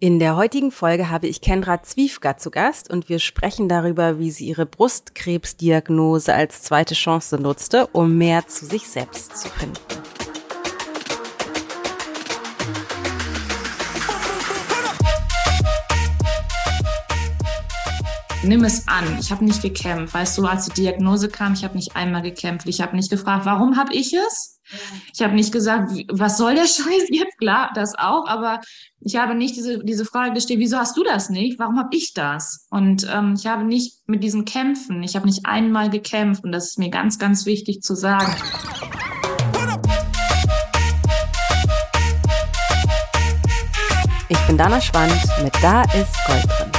[0.00, 4.30] In der heutigen Folge habe ich Kendra Zwiefka zu Gast und wir sprechen darüber, wie
[4.30, 9.76] sie ihre Brustkrebsdiagnose als zweite Chance nutzte, um mehr zu sich selbst zu finden.
[18.44, 19.18] Nimm es an.
[19.18, 20.14] Ich habe nicht gekämpft.
[20.14, 22.68] Weißt du, als die Diagnose kam, ich habe nicht einmal gekämpft.
[22.68, 24.57] Ich habe nicht gefragt, warum habe ich es?
[25.14, 27.38] Ich habe nicht gesagt, was soll der Scheiß jetzt?
[27.38, 28.60] Klar, das auch, aber
[29.00, 31.58] ich habe nicht diese, diese Frage gestellt, wieso hast du das nicht?
[31.58, 32.66] Warum habe ich das?
[32.70, 36.70] Und ähm, ich habe nicht mit diesen Kämpfen, ich habe nicht einmal gekämpft und das
[36.70, 38.34] ist mir ganz, ganz wichtig zu sagen.
[44.30, 45.12] Ich bin Dana Schwand
[45.42, 46.77] mit Da ist Gold drin.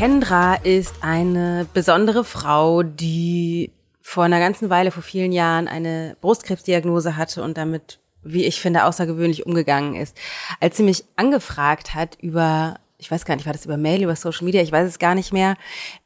[0.00, 7.18] Kendra ist eine besondere Frau, die vor einer ganzen Weile, vor vielen Jahren, eine Brustkrebsdiagnose
[7.18, 10.16] hatte und damit, wie ich finde, außergewöhnlich umgegangen ist.
[10.58, 14.16] Als sie mich angefragt hat über, ich weiß gar nicht, war das über Mail, über
[14.16, 15.54] Social Media, ich weiß es gar nicht mehr,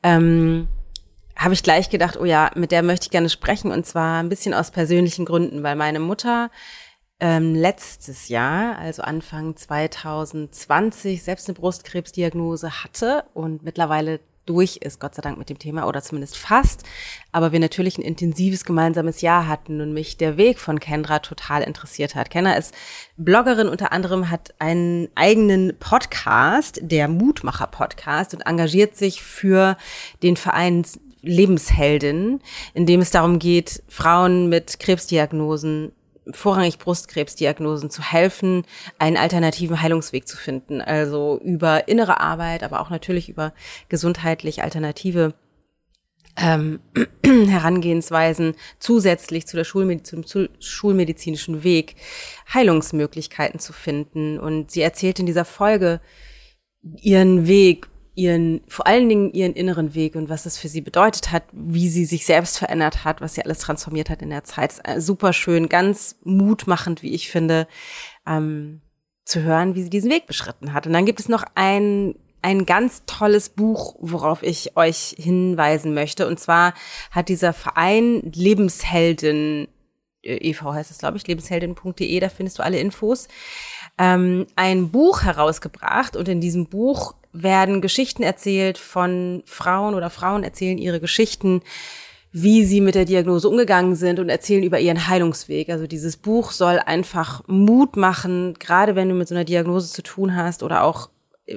[0.03, 0.67] ähm,
[1.37, 4.29] habe ich gleich gedacht, oh ja, mit der möchte ich gerne sprechen und zwar ein
[4.29, 6.51] bisschen aus persönlichen Gründen, weil meine Mutter
[7.21, 15.15] ähm, letztes Jahr, also Anfang 2020, selbst eine Brustkrebsdiagnose hatte und mittlerweile durch ist, Gott
[15.15, 16.83] sei Dank mit dem Thema oder zumindest fast,
[17.33, 21.63] aber wir natürlich ein intensives gemeinsames Jahr hatten und mich der Weg von Kendra total
[21.63, 22.31] interessiert hat.
[22.31, 22.75] Kendra ist
[23.17, 29.77] Bloggerin unter anderem, hat einen eigenen Podcast, der Mutmacher Podcast und engagiert sich für
[30.23, 30.85] den Verein
[31.23, 32.41] Lebensheldin,
[32.75, 35.93] in dem es darum geht, Frauen mit Krebsdiagnosen
[36.31, 38.65] vorrangig Brustkrebsdiagnosen zu helfen,
[38.99, 40.81] einen alternativen Heilungsweg zu finden.
[40.81, 43.53] Also über innere Arbeit, aber auch natürlich über
[43.89, 45.35] gesundheitlich alternative
[46.37, 46.81] ähm,
[47.25, 50.25] Herangehensweisen zusätzlich zu der Schulmediz zum
[50.59, 51.97] schulmedizinischen Weg
[52.53, 54.39] Heilungsmöglichkeiten zu finden.
[54.39, 56.01] Und sie erzählt in dieser Folge
[56.83, 61.33] ihren Weg ihren, vor allen Dingen ihren inneren Weg und was es für sie bedeutet
[61.33, 64.75] hat, wie sie sich selbst verändert hat, was sie alles transformiert hat in der Zeit.
[64.99, 67.67] Super schön, ganz mutmachend, wie ich finde,
[68.27, 68.81] ähm,
[69.25, 70.87] zu hören, wie sie diesen Weg beschritten hat.
[70.87, 72.15] Und dann gibt es noch ein
[72.45, 76.27] ein ganz tolles Buch, worauf ich euch hinweisen möchte.
[76.27, 76.75] Und zwar
[77.11, 79.67] hat dieser Verein Lebenshelden,
[80.23, 80.75] äh, e.V.
[80.75, 83.29] heißt es, glaube ich, lebensheldin.de, da findest du alle Infos,
[83.97, 86.17] ähm, ein Buch herausgebracht.
[86.17, 91.61] Und in diesem Buch werden Geschichten erzählt von Frauen oder Frauen erzählen ihre Geschichten,
[92.33, 95.69] wie sie mit der Diagnose umgegangen sind und erzählen über ihren Heilungsweg.
[95.69, 100.03] Also dieses Buch soll einfach Mut machen, gerade wenn du mit so einer Diagnose zu
[100.03, 101.11] tun hast oder auch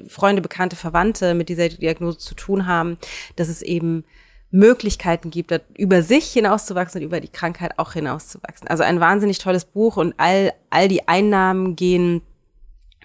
[0.07, 2.97] Freunde, Bekannte, Verwandte mit dieser Diagnose zu tun haben,
[3.35, 4.03] dass es eben
[4.51, 8.67] Möglichkeiten gibt, über sich hinauszuwachsen und über die Krankheit auch hinauszuwachsen.
[8.67, 12.21] Also ein wahnsinnig tolles Buch und all, all die Einnahmen gehen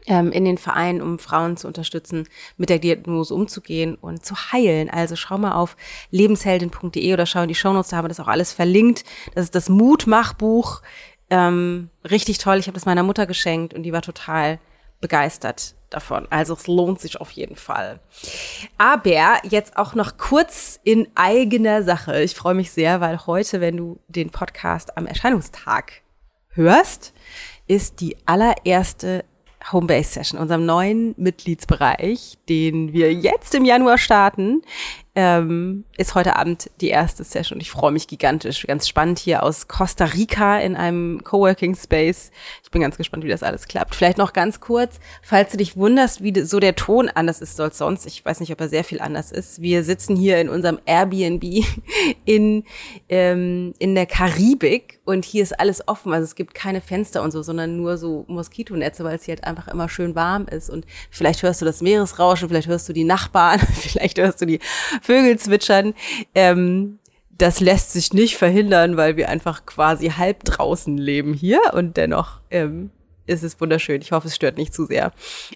[0.07, 4.91] in den Verein, um Frauen zu unterstützen, mit der Diagnose umzugehen und zu heilen.
[4.91, 5.77] Also schau mal auf
[6.11, 9.05] lebensheldin.de oder schau in die Shownotes, da haben wir das auch alles verlinkt.
[9.35, 10.83] Das ist das Mutmachbuch.
[11.31, 12.59] Ähm, richtig toll.
[12.59, 14.59] Ich habe das meiner Mutter geschenkt und die war total
[15.01, 16.27] begeistert davon.
[16.31, 18.01] Also es lohnt sich auf jeden Fall.
[18.79, 22.23] Aber jetzt auch noch kurz in eigener Sache.
[22.23, 26.03] Ich freue mich sehr, weil heute, wenn du den Podcast am Erscheinungstag
[26.51, 27.13] hörst,
[27.67, 29.25] ist die allererste
[29.71, 34.63] Homebase Session, unserem neuen Mitgliedsbereich, den wir jetzt im Januar starten,
[35.15, 37.61] ähm, ist heute Abend die erste Session.
[37.61, 38.67] Ich freue mich gigantisch.
[38.67, 42.31] Ganz spannend hier aus Costa Rica in einem Coworking Space.
[42.65, 43.95] Ich bin ganz gespannt, wie das alles klappt.
[43.95, 47.77] Vielleicht noch ganz kurz, falls du dich wunderst, wie so der Ton anders ist als
[47.77, 48.07] sonst.
[48.07, 49.61] Ich weiß nicht, ob er sehr viel anders ist.
[49.61, 51.45] Wir sitzen hier in unserem Airbnb
[52.25, 52.65] in,
[53.11, 56.15] ähm, in der Karibik und hier ist alles offen.
[56.15, 59.45] Also es gibt keine Fenster und so, sondern nur so Moskitonetze, weil es hier halt
[59.45, 60.71] einfach immer schön warm ist.
[60.71, 64.61] Und vielleicht hörst du das Meeresrauschen, vielleicht hörst du die Nachbarn, vielleicht hörst du die
[65.03, 65.95] Vögel zwitschern.
[66.35, 66.99] Ähm,
[67.31, 72.41] das lässt sich nicht verhindern, weil wir einfach quasi halb draußen leben hier und dennoch
[72.51, 72.91] ähm,
[73.27, 74.01] ist es wunderschön.
[74.01, 75.13] Ich hoffe, es stört nicht zu sehr.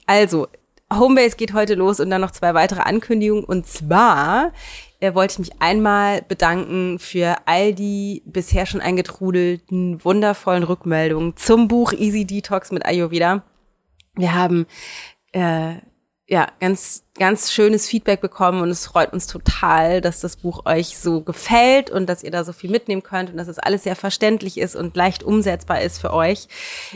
[0.07, 0.49] Also,
[0.93, 3.45] Homebase geht heute los und dann noch zwei weitere Ankündigungen.
[3.45, 4.53] Und zwar
[5.01, 11.69] äh, wollte ich mich einmal bedanken für all die bisher schon eingetrudelten wundervollen Rückmeldungen zum
[11.69, 13.43] Buch Easy Detox mit Ayurveda.
[14.15, 14.67] Wir haben
[15.33, 15.75] äh,
[16.29, 20.99] ja, ganz, ganz schönes Feedback bekommen und es freut uns total, dass das Buch euch
[20.99, 23.95] so gefällt und dass ihr da so viel mitnehmen könnt und dass es alles sehr
[23.95, 26.49] verständlich ist und leicht umsetzbar ist für euch.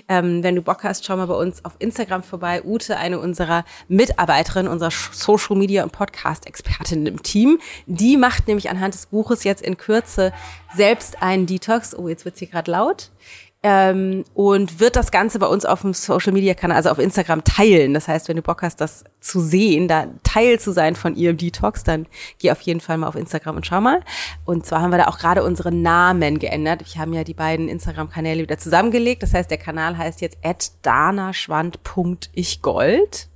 [0.09, 2.65] Ähm, wenn du Bock hast, schau mal bei uns auf Instagram vorbei.
[2.65, 8.69] Ute, eine unserer Mitarbeiterinnen, unserer Social Media und Podcast Expertin im Team, die macht nämlich
[8.69, 10.33] anhand des Buches jetzt in Kürze
[10.75, 11.97] selbst einen Detox.
[11.97, 13.11] Oh, jetzt wird's hier gerade laut
[13.63, 17.45] ähm, und wird das Ganze bei uns auf dem Social Media Kanal, also auf Instagram
[17.45, 17.93] teilen.
[17.93, 21.37] Das heißt, wenn du Bock hast, das zu sehen, da Teil zu sein von ihrem
[21.37, 22.07] Detox, dann
[22.39, 24.01] geh auf jeden Fall mal auf Instagram und schau mal.
[24.47, 26.85] Und zwar haben wir da auch gerade unsere Namen geändert.
[26.91, 29.23] Wir haben ja die beiden Instagram-Kanäle wieder zusammengelegt.
[29.23, 30.39] Das heißt, der Kanal heißt jetzt
[30.83, 33.29] danaschwand.ichgold.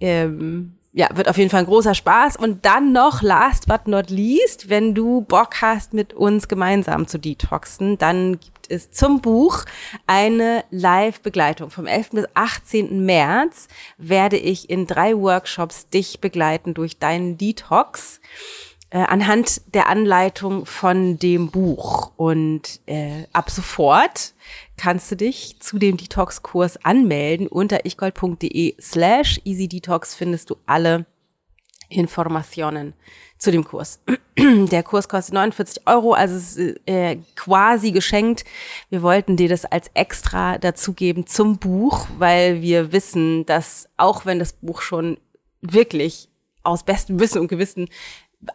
[0.00, 2.36] Ähm, ja, wird auf jeden Fall ein großer Spaß.
[2.36, 7.18] Und dann noch, last but not least, wenn du Bock hast, mit uns gemeinsam zu
[7.18, 9.66] detoxen, dann gibt es zum Buch
[10.06, 11.68] eine Live-Begleitung.
[11.68, 12.10] Vom 11.
[12.12, 13.04] bis 18.
[13.04, 18.22] März werde ich in drei Workshops dich begleiten durch deinen Detox
[18.90, 22.12] äh, anhand der Anleitung von dem Buch.
[22.16, 24.34] Und äh, ab sofort
[24.76, 27.48] kannst du dich zu dem Detox-Kurs anmelden.
[27.48, 31.06] Unter ichgold.de slash easydetox findest du alle
[31.88, 32.94] Informationen
[33.38, 34.00] zu dem Kurs.
[34.38, 38.44] Der Kurs kostet 49 Euro, also ist äh, quasi geschenkt.
[38.90, 44.38] Wir wollten dir das als extra dazugeben zum Buch, weil wir wissen, dass auch wenn
[44.38, 45.18] das Buch schon
[45.60, 46.28] wirklich
[46.62, 47.88] aus bestem Wissen und Gewissen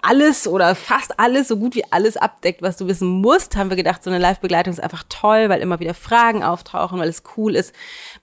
[0.01, 3.77] alles oder fast alles, so gut wie alles abdeckt, was du wissen musst, haben wir
[3.77, 7.55] gedacht, so eine Live-Begleitung ist einfach toll, weil immer wieder Fragen auftauchen, weil es cool
[7.55, 7.73] ist,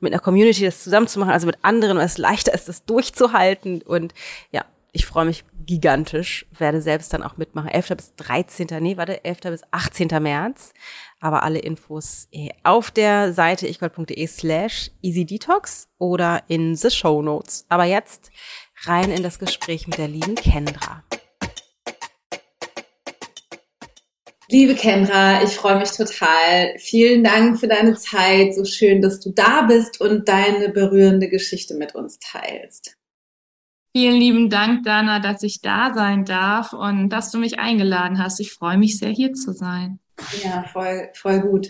[0.00, 3.82] mit einer Community das zusammenzumachen, also mit anderen, weil es leichter ist, das durchzuhalten.
[3.82, 4.14] Und
[4.50, 7.68] ja, ich freue mich gigantisch, werde selbst dann auch mitmachen.
[7.68, 7.88] 11.
[7.96, 8.68] bis 13.
[8.80, 9.40] Nee, warte, 11.
[9.42, 10.08] bis 18.
[10.22, 10.72] März.
[11.20, 17.66] Aber alle Infos eh auf der Seite ichgold.de slash easydetox oder in the show notes.
[17.68, 18.30] Aber jetzt
[18.84, 21.02] rein in das Gespräch mit der lieben Kendra.
[24.50, 26.74] Liebe Kendra, ich freue mich total.
[26.78, 28.54] Vielen Dank für deine Zeit.
[28.54, 32.96] So schön, dass du da bist und deine berührende Geschichte mit uns teilst.
[33.94, 38.40] Vielen lieben Dank, Dana, dass ich da sein darf und dass du mich eingeladen hast.
[38.40, 39.98] Ich freue mich sehr, hier zu sein.
[40.42, 41.68] Ja, voll, voll gut.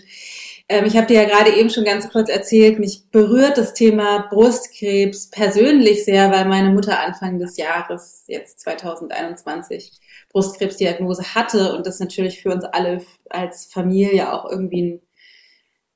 [0.67, 4.27] Ähm, ich habe dir ja gerade eben schon ganz kurz erzählt, mich berührt das Thema
[4.29, 9.91] Brustkrebs persönlich sehr, weil meine Mutter Anfang des Jahres, jetzt 2021,
[10.31, 15.01] Brustkrebsdiagnose hatte und das natürlich für uns alle als Familie auch irgendwie ein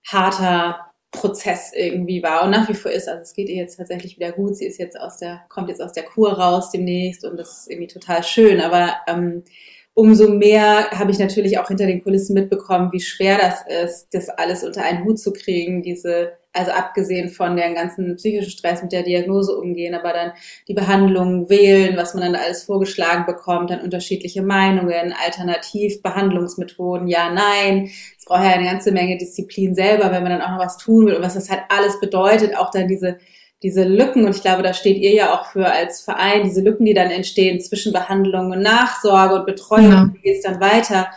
[0.06, 3.08] harter Prozess irgendwie war und nach wie vor ist.
[3.08, 4.58] Also es geht ihr jetzt tatsächlich wieder gut.
[4.58, 7.70] Sie ist jetzt aus der, kommt jetzt aus der Kur raus demnächst und das ist
[7.70, 8.60] irgendwie total schön.
[8.60, 9.44] Aber ähm,
[9.94, 14.30] umso mehr habe ich natürlich auch hinter den Kulissen mitbekommen, wie schwer das ist, das
[14.30, 18.92] alles unter einen Hut zu kriegen, diese also abgesehen von dem ganzen psychischen Stress mit
[18.92, 20.34] der Diagnose umgehen, aber dann
[20.68, 27.90] die Behandlung wählen, was man dann alles vorgeschlagen bekommt, dann unterschiedliche Meinungen, Alternativbehandlungsmethoden, ja, nein.
[28.18, 31.08] Es braucht ja eine ganze Menge Disziplin selber, wenn man dann auch noch was tun
[31.08, 33.18] will und was das halt alles bedeutet, auch dann diese
[33.64, 36.86] diese Lücken, und ich glaube, da steht ihr ja auch für als Verein, diese Lücken,
[36.86, 40.10] die dann entstehen zwischen Behandlung und Nachsorge und Betreuung, ja.
[40.14, 41.10] wie geht es dann weiter?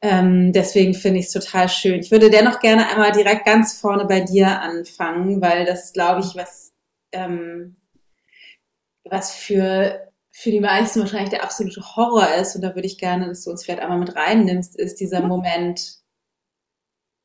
[0.00, 2.00] Ähm, deswegen finde ich es total schön.
[2.00, 6.36] Ich würde dennoch gerne einmal direkt ganz vorne bei dir anfangen, weil das, glaube ich,
[6.36, 6.72] was,
[7.10, 7.76] ähm,
[9.04, 12.54] was für, für die meisten wahrscheinlich der absolute Horror ist.
[12.54, 15.20] Und da würde ich gerne, dass du uns vielleicht einmal mit reinnimmst, ist dieser.
[15.22, 15.96] Moment,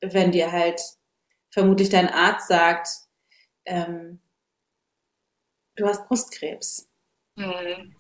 [0.02, 0.82] wenn dir halt
[1.52, 2.88] vermutlich dein Arzt sagt,
[3.66, 4.20] ähm,
[5.76, 6.88] du hast Brustkrebs.
[7.36, 7.96] Mhm.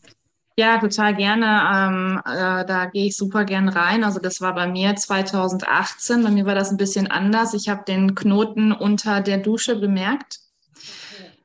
[0.55, 1.45] Ja, total gerne.
[1.73, 4.03] Ähm, äh, da gehe ich super gern rein.
[4.03, 6.23] Also das war bei mir 2018.
[6.23, 7.55] Bei mir war das ein bisschen anders.
[7.55, 10.42] Ich habe den Knoten unter der Dusche bemerkt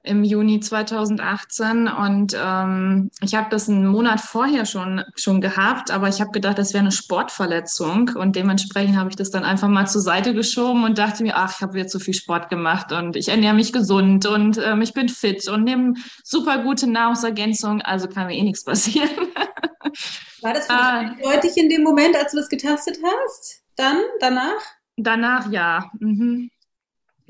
[0.09, 6.09] im Juni 2018 und ähm, ich habe das einen Monat vorher schon schon gehabt, aber
[6.09, 9.87] ich habe gedacht, das wäre eine Sportverletzung und dementsprechend habe ich das dann einfach mal
[9.87, 13.17] zur Seite geschoben und dachte mir, ach, ich habe wieder zu viel Sport gemacht und
[13.17, 18.09] ich ernähre mich gesund und ähm, ich bin fit und nehme super gute Nahrungsergänzung, also
[18.09, 19.11] kann mir eh nichts passieren.
[20.43, 21.15] War das für dich ah.
[21.23, 23.63] deutlich in dem Moment, als du das getastet hast?
[23.77, 24.61] Dann, danach?
[24.97, 25.91] Danach ja.
[25.99, 26.51] Mhm.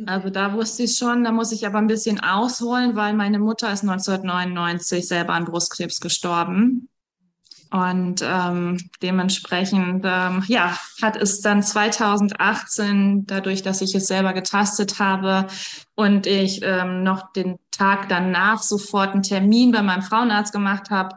[0.07, 3.73] Also da wusste ich schon, da muss ich aber ein bisschen ausholen, weil meine Mutter
[3.73, 6.88] ist 1999 selber an Brustkrebs gestorben.
[7.71, 14.99] Und ähm, dementsprechend, ähm, ja, hat es dann 2018, dadurch, dass ich es selber getastet
[14.99, 15.49] habe
[15.95, 21.17] und ich ähm, noch den Tag danach sofort einen Termin bei meinem Frauenarzt gemacht habe,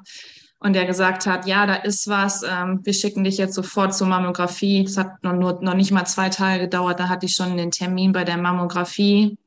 [0.62, 4.08] und der gesagt hat, ja, da ist was, ähm, wir schicken dich jetzt sofort zur
[4.08, 4.84] Mammographie.
[4.84, 7.72] Es hat noch, nur, noch nicht mal zwei Tage gedauert, da hatte ich schon den
[7.72, 9.38] Termin bei der Mammographie.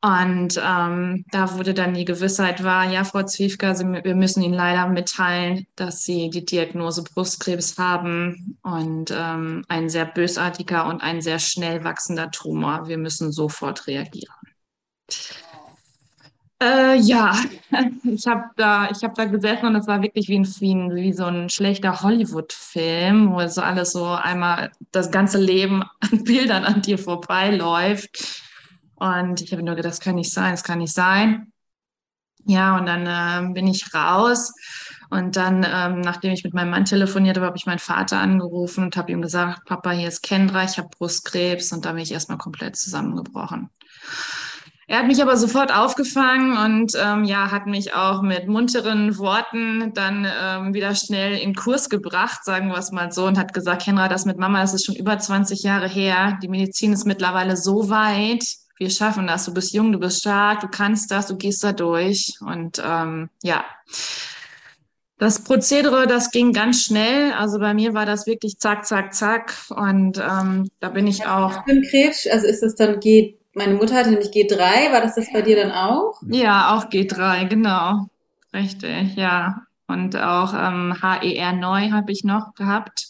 [0.00, 4.54] Und ähm, da wurde dann die Gewissheit war, ja, Frau Zwiefka, Sie, wir müssen Ihnen
[4.54, 11.20] leider mitteilen, dass Sie die Diagnose Brustkrebs haben und ähm, ein sehr bösartiger und ein
[11.20, 12.88] sehr schnell wachsender Tumor.
[12.88, 14.34] Wir müssen sofort reagieren.
[16.60, 17.36] Äh, ja,
[18.04, 20.94] ich habe da, ich habe da gesessen und es war wirklich wie ein, wie, ein,
[20.94, 26.64] wie so ein schlechter Hollywood-Film, wo so alles so einmal das ganze Leben an Bildern
[26.64, 28.42] an dir vorbeiläuft.
[28.96, 31.52] Und ich habe nur gedacht, das kann nicht sein, das kann nicht sein.
[32.44, 34.52] Ja, und dann äh, bin ich raus.
[35.10, 38.84] Und dann, ähm, nachdem ich mit meinem Mann telefoniert habe, habe ich meinen Vater angerufen
[38.84, 41.72] und habe ihm gesagt, Papa, hier ist Kendra, ich habe Brustkrebs.
[41.72, 43.70] Und da bin ich erstmal komplett zusammengebrochen.
[44.90, 49.92] Er hat mich aber sofort aufgefangen und ähm, ja, hat mich auch mit munteren Worten
[49.92, 53.86] dann ähm, wieder schnell in Kurs gebracht, sagen wir es mal so, und hat gesagt,
[53.86, 56.38] Henra, das mit Mama, das ist schon über 20 Jahre her.
[56.42, 58.42] Die Medizin ist mittlerweile so weit.
[58.78, 59.44] Wir schaffen das.
[59.44, 62.38] Du bist jung, du bist stark, du kannst das, du gehst da durch.
[62.40, 63.66] Und ähm, ja,
[65.18, 67.32] das Prozedere, das ging ganz schnell.
[67.32, 69.54] Also bei mir war das wirklich zack, zack, zack.
[69.68, 71.62] Und ähm, da bin ich auch.
[71.90, 75.42] Krebs, also ist es dann G meine Mutter hatte nämlich G3, war das das bei
[75.42, 76.22] dir dann auch?
[76.30, 78.08] Ja, auch G3, genau.
[78.54, 79.62] Richtig, ja.
[79.88, 83.08] Und auch ähm, HER neu habe ich noch gehabt.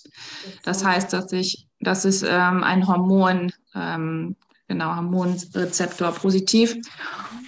[0.64, 4.36] Das heißt, dass ich, das ist ähm, ein Hormon, ähm,
[4.68, 6.76] genau, Hormonrezeptor positiv.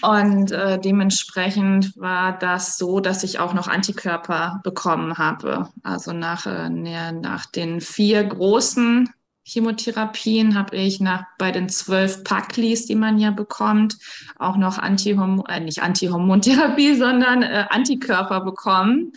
[0.02, 5.68] Und äh, dementsprechend war das so, dass ich auch noch Antikörper bekommen habe.
[5.82, 9.08] Also nach, äh, nach den vier großen
[9.44, 13.96] Chemotherapien habe ich nach bei den zwölf Packlis, die man ja bekommt,
[14.38, 19.12] auch noch Antihormon, äh, nicht Antihormontherapie, sondern äh, Antikörper bekommen,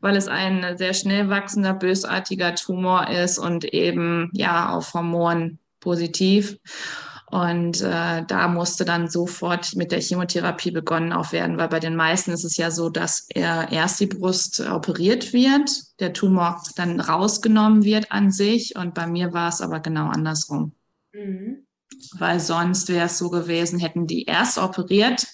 [0.00, 6.58] weil es ein sehr schnell wachsender, bösartiger Tumor ist und eben ja auf Hormon positiv.
[7.34, 11.96] Und äh, da musste dann sofort mit der Chemotherapie begonnen auch werden, weil bei den
[11.96, 17.00] meisten ist es ja so, dass er erst die Brust operiert wird, der Tumor dann
[17.00, 18.76] rausgenommen wird an sich.
[18.76, 20.76] Und bei mir war es aber genau andersrum.
[21.12, 21.66] Mhm.
[22.16, 25.26] Weil sonst wäre es so gewesen, hätten die erst operiert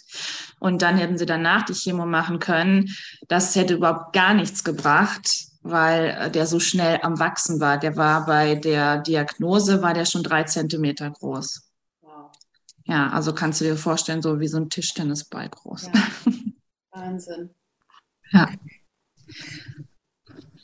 [0.58, 2.88] und dann hätten sie danach die Chemo machen können.
[3.28, 7.76] Das hätte überhaupt gar nichts gebracht, weil äh, der so schnell am Wachsen war.
[7.76, 11.69] Der war bei der Diagnose, war der schon drei Zentimeter groß.
[12.90, 15.86] Ja, also kannst du dir vorstellen, so wie so ein Tischtennisball groß.
[15.86, 15.92] Ja.
[16.90, 17.50] Wahnsinn.
[18.32, 18.50] ja.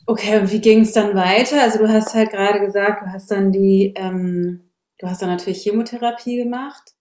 [0.05, 1.61] Okay, und wie ging es dann weiter?
[1.61, 4.69] Also du hast halt gerade gesagt, du hast dann die, ähm,
[4.99, 6.95] du hast dann natürlich Chemotherapie gemacht.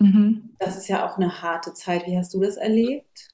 [0.00, 0.54] Mhm.
[0.60, 2.06] Das ist ja auch eine harte Zeit.
[2.06, 3.28] Wie hast du das erlebt?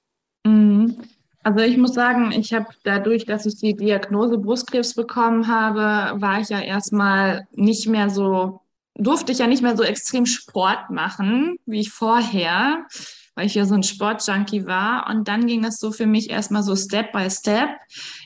[0.44, 0.96] Mhm.
[1.42, 6.40] Also ich muss sagen, ich habe dadurch, dass ich die Diagnose Brustkrebs bekommen habe, war
[6.40, 8.61] ich ja erstmal nicht mehr so
[8.94, 12.86] durfte ich ja nicht mehr so extrem Sport machen wie ich vorher,
[13.34, 15.08] weil ich ja so ein Sportjunkie war.
[15.08, 17.70] Und dann ging es so für mich erstmal so Step by Step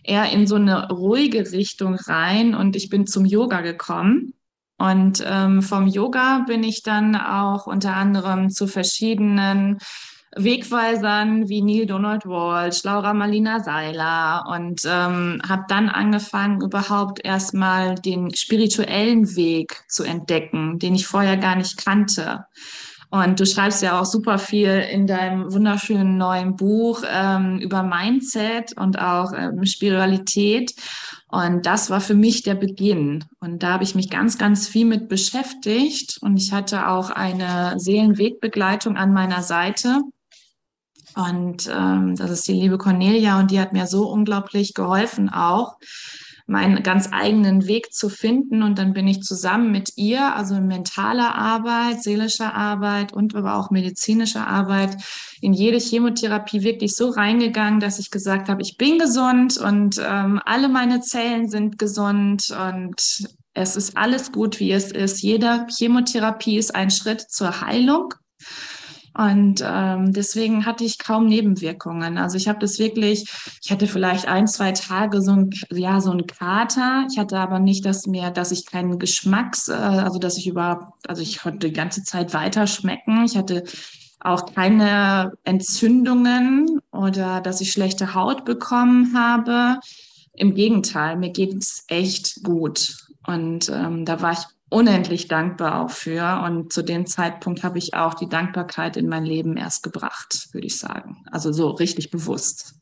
[0.03, 4.35] eher in so eine ruhige Richtung rein und ich bin zum Yoga gekommen.
[4.79, 9.79] Und ähm, vom Yoga bin ich dann auch unter anderem zu verschiedenen
[10.37, 17.95] Wegweisern wie Neil Donald Walsh, Laura Marlina Seiler und ähm, habe dann angefangen, überhaupt erstmal
[17.95, 22.45] den spirituellen Weg zu entdecken, den ich vorher gar nicht kannte.
[23.09, 28.77] Und du schreibst ja auch super viel in deinem wunderschönen neuen Buch ähm, über Mindset
[28.77, 30.75] und auch ähm, Spiritualität.
[31.29, 33.25] Und das war für mich der Beginn.
[33.41, 36.19] Und da habe ich mich ganz, ganz viel mit beschäftigt.
[36.21, 40.01] Und ich hatte auch eine Seelenwegbegleitung an meiner Seite
[41.17, 45.79] und ähm, das ist die liebe Cornelia und die hat mir so unglaublich geholfen auch,
[46.47, 48.63] meinen ganz eigenen Weg zu finden.
[48.63, 53.71] Und dann bin ich zusammen mit ihr, also mentaler Arbeit, seelischer Arbeit und aber auch
[53.71, 54.99] medizinischer Arbeit,
[55.41, 60.39] in jede Chemotherapie wirklich so reingegangen, dass ich gesagt habe, ich bin gesund und ähm,
[60.45, 65.23] alle meine Zellen sind gesund und es ist alles gut, wie es ist.
[65.23, 68.13] Jede Chemotherapie ist ein Schritt zur Heilung.
[69.17, 72.19] Und ähm, deswegen hatte ich kaum Nebenwirkungen.
[72.19, 73.25] Also ich habe das wirklich,
[73.63, 77.07] ich hatte vielleicht ein, zwei Tage so ein, ja, so ein Kater.
[77.11, 81.09] Ich hatte aber nicht, dass mir, dass ich keinen Geschmacks, äh, also dass ich überhaupt,
[81.09, 83.25] also ich konnte die ganze Zeit weiter schmecken.
[83.25, 83.65] Ich hatte
[84.21, 89.81] auch keine Entzündungen oder dass ich schlechte Haut bekommen habe.
[90.35, 92.95] Im Gegenteil, mir geht es echt gut.
[93.27, 96.43] Und ähm, da war ich unendlich dankbar auch für.
[96.45, 100.67] Und zu dem Zeitpunkt habe ich auch die Dankbarkeit in mein Leben erst gebracht, würde
[100.67, 101.25] ich sagen.
[101.31, 102.75] Also so richtig bewusst.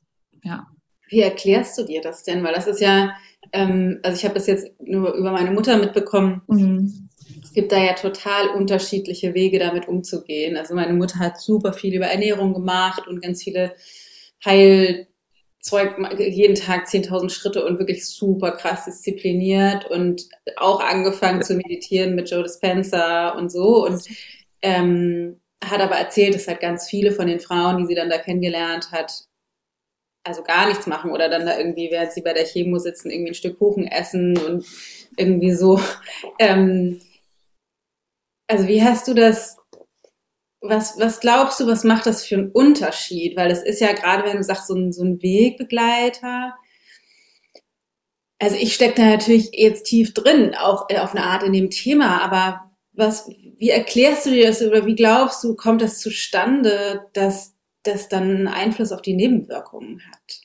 [0.43, 0.67] Ja.
[1.09, 2.43] Wie erklärst du dir das denn?
[2.43, 3.15] Weil das ist ja,
[3.53, 6.43] ähm, also ich habe das jetzt nur über meine Mutter mitbekommen.
[6.49, 7.09] Mhm.
[7.43, 10.57] Es gibt da ja total unterschiedliche Wege, damit umzugehen.
[10.57, 13.75] Also meine Mutter hat super viel über Ernährung gemacht und ganz viele
[14.45, 15.07] Heil
[15.65, 22.15] Zeug, jeden Tag 10.000 Schritte und wirklich super krass diszipliniert und auch angefangen zu meditieren
[22.15, 24.03] mit Joe Dispenza und so und
[24.61, 28.19] ähm, hat aber erzählt, dass halt ganz viele von den Frauen, die sie dann da
[28.19, 29.25] kennengelernt hat,
[30.23, 33.31] also gar nichts machen oder dann da irgendwie, während sie bei der Chemo sitzen, irgendwie
[33.31, 34.67] ein Stück Kuchen essen und
[35.17, 35.81] irgendwie so.
[36.39, 37.01] Ähm,
[38.49, 39.57] also wie hast du das,
[40.65, 43.37] was, was glaubst du, was macht das für einen Unterschied?
[43.37, 46.55] Weil das ist ja gerade, wenn du sagst, so ein, so ein Wegbegleiter.
[48.39, 52.21] Also ich stecke da natürlich jetzt tief drin, auch auf eine Art in dem Thema,
[52.23, 53.29] aber was,
[53.59, 58.49] wie erklärst du dir das oder wie glaubst du, kommt das zustande, dass das dann
[58.49, 60.44] Einfluss auf die Nebenwirkungen hat?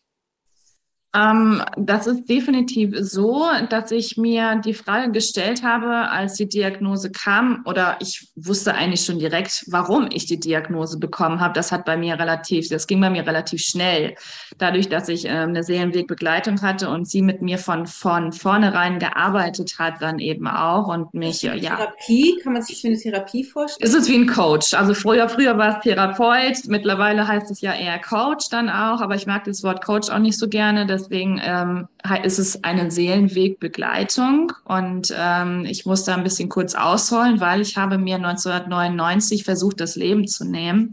[1.16, 7.12] Ähm, das ist definitiv so, dass ich mir die Frage gestellt habe, als die Diagnose
[7.12, 11.54] kam, oder ich wusste eigentlich schon direkt, warum ich die Diagnose bekommen habe.
[11.54, 14.16] Das hat bei mir relativ, das ging bei mir relativ schnell.
[14.60, 19.76] Dadurch, dass ich äh, eine Seelenwegbegleitung hatte und sie mit mir von, von vornherein gearbeitet
[19.80, 21.56] hat, dann eben auch und mich, ja.
[21.56, 23.90] Therapie, kann man sich wie eine Therapie vorstellen?
[23.90, 24.76] Es ist wie ein Coach.
[24.76, 29.16] Also früher, früher war es Therapeut, mittlerweile heißt es ja eher Coach dann auch, aber
[29.16, 31.88] ich mag das Wort Coach auch nicht so gerne deswegen ähm,
[32.24, 37.78] ist es eine Seelenwegbegleitung und ähm, ich muss da ein bisschen kurz ausholen, weil ich
[37.78, 40.92] habe mir 1999 versucht, das Leben zu nehmen,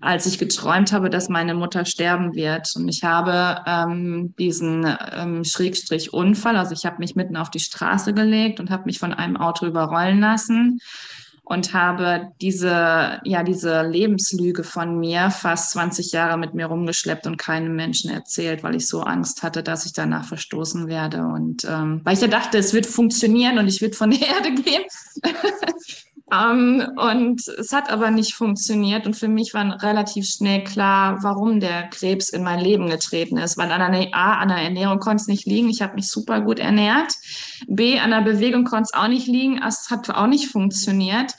[0.00, 2.72] als ich geträumt habe, dass meine Mutter sterben wird.
[2.74, 7.60] Und ich habe ähm, diesen ähm, Schrägstrich Unfall, also ich habe mich mitten auf die
[7.60, 10.80] Straße gelegt und habe mich von einem Auto überrollen lassen
[11.52, 17.36] und habe diese, ja, diese Lebenslüge von mir fast 20 Jahre mit mir rumgeschleppt und
[17.36, 21.18] keinem Menschen erzählt, weil ich so Angst hatte, dass ich danach verstoßen werde.
[21.18, 24.54] Und ähm, weil ich ja dachte, es wird funktionieren und ich würde von der Erde
[24.62, 24.82] gehen.
[26.32, 29.06] Ähm, und es hat aber nicht funktioniert.
[29.06, 33.58] Und für mich war relativ schnell klar, warum der Krebs in mein Leben getreten ist.
[33.58, 35.68] Weil an einer, A, an der Ernährung konnte es nicht liegen.
[35.68, 37.12] Ich habe mich super gut ernährt.
[37.66, 39.60] B, an der Bewegung konnte es auch nicht liegen.
[39.62, 41.34] Es hat auch nicht funktioniert.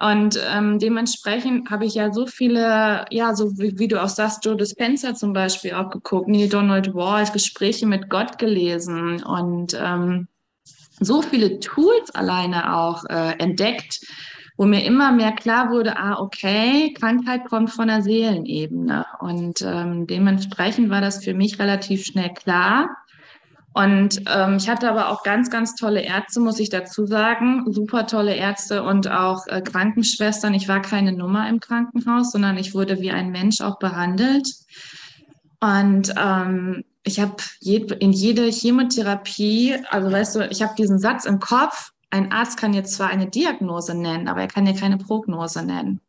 [0.00, 4.44] Und ähm, dementsprechend habe ich ja so viele, ja, so wie, wie du auch sagst,
[4.44, 10.28] Joe Dispenza zum Beispiel auch geguckt, Neil Donald Walsh, Gespräche mit Gott gelesen und ähm,
[11.00, 14.00] so viele Tools alleine auch äh, entdeckt,
[14.58, 19.06] wo mir immer mehr klar wurde, ah, okay, Krankheit kommt von der Seelenebene.
[19.20, 22.90] Und ähm, dementsprechend war das für mich relativ schnell klar.
[23.72, 27.72] Und ähm, ich hatte aber auch ganz, ganz tolle Ärzte, muss ich dazu sagen.
[27.72, 30.54] Super tolle Ärzte und auch äh, Krankenschwestern.
[30.54, 34.48] Ich war keine Nummer im Krankenhaus, sondern ich wurde wie ein Mensch auch behandelt.
[35.60, 41.26] Und ähm, ich habe je, in jede Chemotherapie, also weißt du, ich habe diesen Satz
[41.26, 44.98] im Kopf, ein Arzt kann jetzt zwar eine Diagnose nennen, aber er kann ja keine
[44.98, 46.00] Prognose nennen.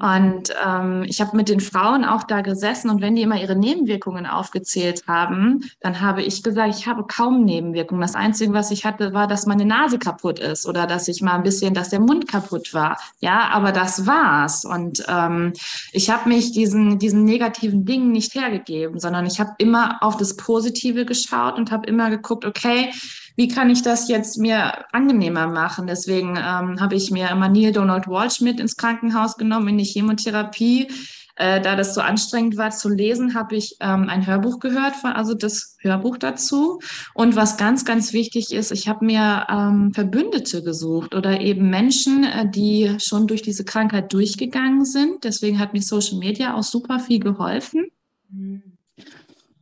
[0.00, 3.56] Und ähm, ich habe mit den Frauen auch da gesessen und wenn die immer ihre
[3.56, 8.02] Nebenwirkungen aufgezählt haben, dann habe ich gesagt, ich habe kaum Nebenwirkungen.
[8.02, 11.36] Das Einzige, was ich hatte, war, dass meine Nase kaputt ist oder dass ich mal
[11.36, 12.98] ein bisschen, dass der Mund kaputt war.
[13.20, 14.66] Ja, aber das war's.
[14.66, 15.54] Und ähm,
[15.92, 20.36] ich habe mich diesen, diesen negativen Dingen nicht hergegeben, sondern ich habe immer auf das
[20.36, 22.92] Positive geschaut und habe immer geguckt, okay,
[23.38, 25.86] wie kann ich das jetzt mir angenehmer machen?
[25.86, 29.84] Deswegen ähm, habe ich mir immer Neil Donald Walsh mit ins Krankenhaus genommen, in die
[29.84, 30.88] Chemotherapie.
[31.36, 35.34] Äh, da das so anstrengend war zu lesen, habe ich ähm, ein Hörbuch gehört, also
[35.34, 36.80] das Hörbuch dazu.
[37.14, 42.24] Und was ganz, ganz wichtig ist, ich habe mir ähm, Verbündete gesucht oder eben Menschen,
[42.24, 45.22] äh, die schon durch diese Krankheit durchgegangen sind.
[45.22, 47.86] Deswegen hat mir Social Media auch super viel geholfen.
[48.30, 48.64] Mhm.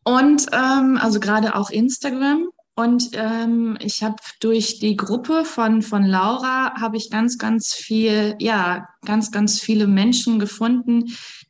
[0.03, 2.49] Und ähm, also gerade auch Instagram.
[2.77, 8.37] Und ähm, ich habe durch die Gruppe von, von Laura habe ich ganz, ganz viel,
[8.39, 11.05] ja, ganz, ganz viele Menschen gefunden,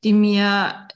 [0.05, 0.87] die mir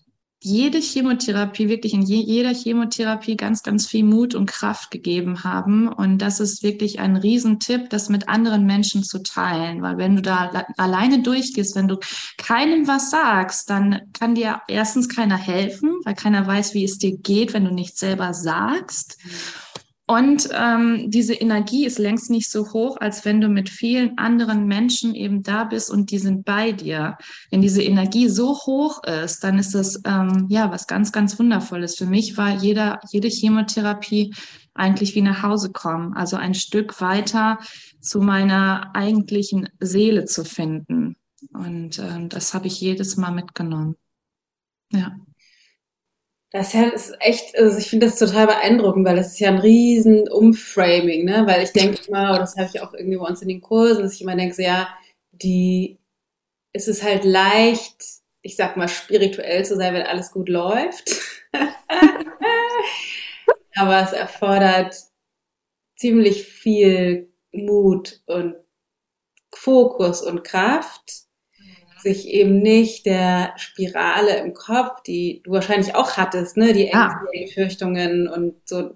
[0.43, 5.88] jede Chemotherapie, wirklich in je, jeder Chemotherapie ganz, ganz viel Mut und Kraft gegeben haben.
[5.88, 9.83] Und das ist wirklich ein Riesentipp, das mit anderen Menschen zu teilen.
[9.83, 11.99] Weil wenn du da alleine durchgehst, wenn du
[12.38, 17.19] keinem was sagst, dann kann dir erstens keiner helfen, weil keiner weiß, wie es dir
[17.19, 19.19] geht, wenn du nichts selber sagst.
[19.25, 19.69] Mhm.
[20.11, 24.66] Und ähm, diese Energie ist längst nicht so hoch, als wenn du mit vielen anderen
[24.66, 27.16] Menschen eben da bist und die sind bei dir.
[27.53, 31.94] Wenn diese Energie so hoch ist, dann ist das ähm, ja was ganz, ganz Wundervolles.
[31.94, 34.35] Für mich war jeder, jede Chemotherapie
[34.75, 37.61] eigentlich wie nach Hause kommen, also ein Stück weiter
[38.01, 41.14] zu meiner eigentlichen Seele zu finden.
[41.53, 43.94] Und ähm, das habe ich jedes Mal mitgenommen.
[44.90, 45.14] Ja.
[46.53, 50.29] Das ist echt, also ich finde das total beeindruckend, weil das ist ja ein riesen
[50.29, 51.47] Umframing, ne?
[51.47, 54.03] Weil ich denke immer, oder das habe ich auch irgendwie bei uns in den Kursen,
[54.03, 54.89] dass ich immer denke, so, ja,
[55.31, 55.99] die,
[56.73, 58.03] es ist halt leicht,
[58.43, 61.13] ich sag mal, spirituell zu sein, wenn alles gut läuft.
[63.77, 64.97] Aber es erfordert
[65.97, 68.57] ziemlich viel Mut und
[69.55, 71.30] Fokus und Kraft
[72.03, 76.97] sich eben nicht der Spirale im Kopf, die du wahrscheinlich auch hattest, ne, die Ängste,
[76.97, 77.21] ja.
[77.35, 78.91] die Befürchtungen und so,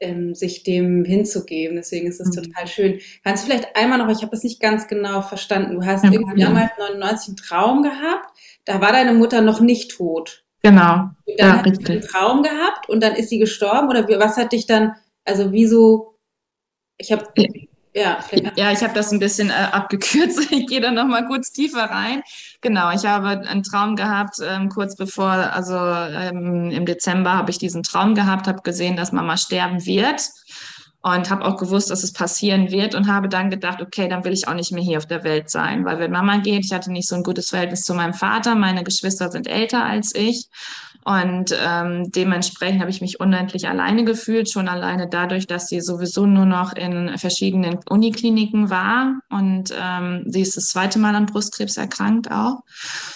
[0.00, 1.76] ähm, sich dem hinzugeben.
[1.76, 2.42] Deswegen ist es mhm.
[2.42, 3.00] total schön.
[3.22, 6.12] Kannst du vielleicht einmal noch, ich habe das nicht ganz genau verstanden, du hast ja,
[6.12, 8.28] irgendwie damals 99 einen Traum gehabt,
[8.64, 10.44] da war deine Mutter noch nicht tot.
[10.62, 11.10] Genau.
[11.24, 14.36] Und dann ja, hat sie einen Traum gehabt und dann ist sie gestorben oder was
[14.36, 16.18] hat dich dann, also wieso,
[16.98, 17.46] ich habe ja,
[17.92, 20.38] ja, ich habe das ein bisschen äh, abgekürzt.
[20.50, 22.22] Ich gehe da noch mal kurz tiefer rein.
[22.60, 27.58] Genau, ich habe einen Traum gehabt, ähm, kurz bevor, also ähm, im Dezember habe ich
[27.58, 30.20] diesen Traum gehabt, habe gesehen, dass Mama sterben wird
[31.02, 34.32] und habe auch gewusst, dass es passieren wird und habe dann gedacht, okay, dann will
[34.32, 36.92] ich auch nicht mehr hier auf der Welt sein, weil wenn Mama geht, ich hatte
[36.92, 40.48] nicht so ein gutes Verhältnis zu meinem Vater, meine Geschwister sind älter als ich
[41.04, 46.26] und ähm, dementsprechend habe ich mich unendlich alleine gefühlt, schon alleine dadurch, dass sie sowieso
[46.26, 49.20] nur noch in verschiedenen Unikliniken war.
[49.30, 52.60] Und ähm, sie ist das zweite Mal an Brustkrebs erkrankt auch.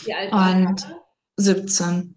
[0.05, 0.87] Wie alt und
[1.37, 2.17] 17.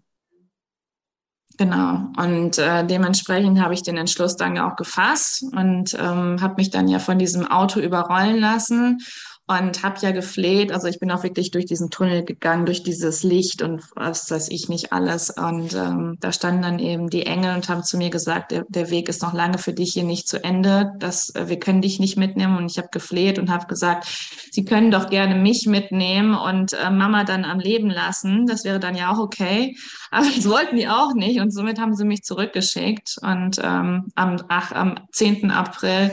[1.58, 2.12] Genau.
[2.16, 6.88] Und äh, dementsprechend habe ich den Entschluss dann auch gefasst und ähm, habe mich dann
[6.88, 9.00] ja von diesem Auto überrollen lassen
[9.48, 10.72] und habe ja gefleht.
[10.72, 14.50] Also ich bin auch wirklich durch diesen Tunnel gegangen, durch dieses Licht und was weiß
[14.50, 15.30] ich nicht alles.
[15.30, 18.90] Und ähm, da standen dann eben die Engel und haben zu mir gesagt, der, der
[18.90, 20.92] Weg ist noch lange für dich hier nicht zu Ende.
[20.98, 22.58] Das, äh, wir können dich nicht mitnehmen.
[22.58, 24.06] Und ich habe gefleht und habe gesagt,
[24.50, 28.46] Sie können doch gerne mich mitnehmen und äh, Mama dann am Leben lassen.
[28.46, 29.76] Das wäre dann ja auch okay.
[30.10, 31.40] Aber das wollten die auch nicht.
[31.40, 33.18] Und somit haben sie mich zurückgeschickt.
[33.22, 35.50] Und ähm, am, ach, am 10.
[35.50, 36.10] April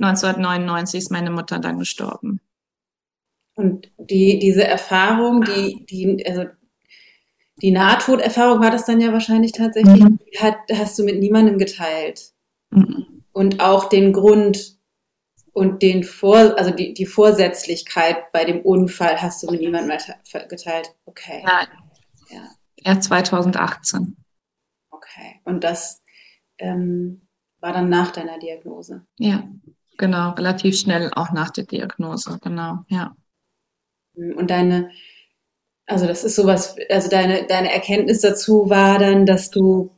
[0.00, 2.40] 1999 ist meine Mutter dann gestorben.
[3.56, 6.44] Und die, diese Erfahrung, die, die, also
[7.62, 10.18] die Nahtoderfahrung war das dann ja wahrscheinlich tatsächlich, mhm.
[10.38, 12.32] hat, hast du mit niemandem geteilt.
[12.70, 13.24] Mhm.
[13.32, 14.76] Und auch den Grund
[15.52, 19.98] und den Vor, also die, die Vorsätzlichkeit bei dem Unfall hast du mit niemandem
[20.48, 20.94] geteilt.
[21.06, 21.42] Okay.
[21.46, 21.66] Nein.
[22.28, 22.50] Ja.
[22.84, 24.16] Erst 2018.
[24.90, 25.40] Okay.
[25.44, 26.02] Und das
[26.58, 27.22] ähm,
[27.60, 29.06] war dann nach deiner Diagnose.
[29.16, 29.48] Ja,
[29.96, 30.32] genau.
[30.32, 32.38] Relativ schnell auch nach der Diagnose.
[32.42, 33.16] Genau, ja.
[34.16, 34.90] Und deine,
[35.86, 39.90] also das ist sowas, also deine, deine Erkenntnis dazu war dann, dass du,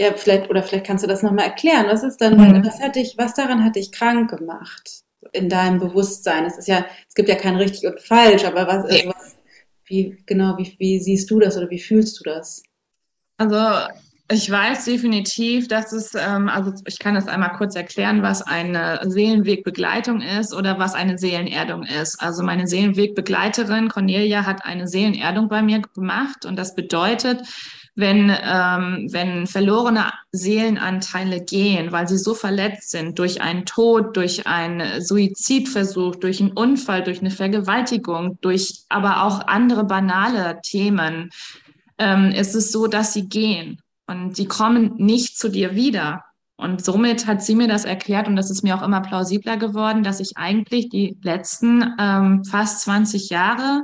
[0.00, 1.86] ja, vielleicht, oder vielleicht kannst du das nochmal erklären.
[1.88, 2.64] Was ist dann, mhm.
[2.64, 5.02] was hat dich, was daran hat dich krank gemacht?
[5.32, 6.44] In deinem Bewusstsein.
[6.44, 9.36] Es ist ja, es gibt ja kein richtig und falsch, aber was, also was
[9.86, 12.62] wie, genau, wie, wie siehst du das oder wie fühlst du das?
[13.38, 13.56] Also
[14.28, 19.00] ich weiß definitiv, dass es, ähm, also ich kann das einmal kurz erklären, was eine
[19.04, 22.20] Seelenwegbegleitung ist oder was eine Seelenerdung ist.
[22.20, 27.42] Also meine Seelenwegbegleiterin Cornelia hat eine Seelenerdung bei mir gemacht und das bedeutet,
[27.94, 34.46] wenn, ähm, wenn verlorene Seelenanteile gehen, weil sie so verletzt sind durch einen Tod, durch
[34.46, 41.30] einen Suizidversuch, durch einen Unfall, durch eine Vergewaltigung, durch aber auch andere banale Themen,
[41.98, 43.80] ähm, ist es so, dass sie gehen.
[44.06, 46.24] Und die kommen nicht zu dir wieder.
[46.56, 50.02] Und somit hat sie mir das erklärt und das ist mir auch immer plausibler geworden,
[50.02, 53.82] dass ich eigentlich die letzten ähm, fast 20 Jahre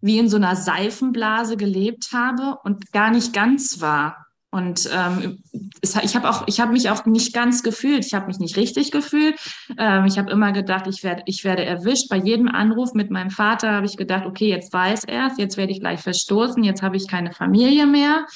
[0.00, 4.26] wie in so einer Seifenblase gelebt habe und gar nicht ganz war.
[4.54, 5.42] Und ähm,
[5.80, 8.04] es, ich habe auch, ich habe mich auch nicht ganz gefühlt.
[8.04, 9.36] Ich habe mich nicht richtig gefühlt.
[9.78, 12.10] Ähm, ich habe immer gedacht, ich werde, ich werde erwischt.
[12.10, 15.56] Bei jedem Anruf mit meinem Vater habe ich gedacht, okay, jetzt weiß er es, jetzt
[15.56, 18.26] werde ich gleich verstoßen, jetzt habe ich keine Familie mehr.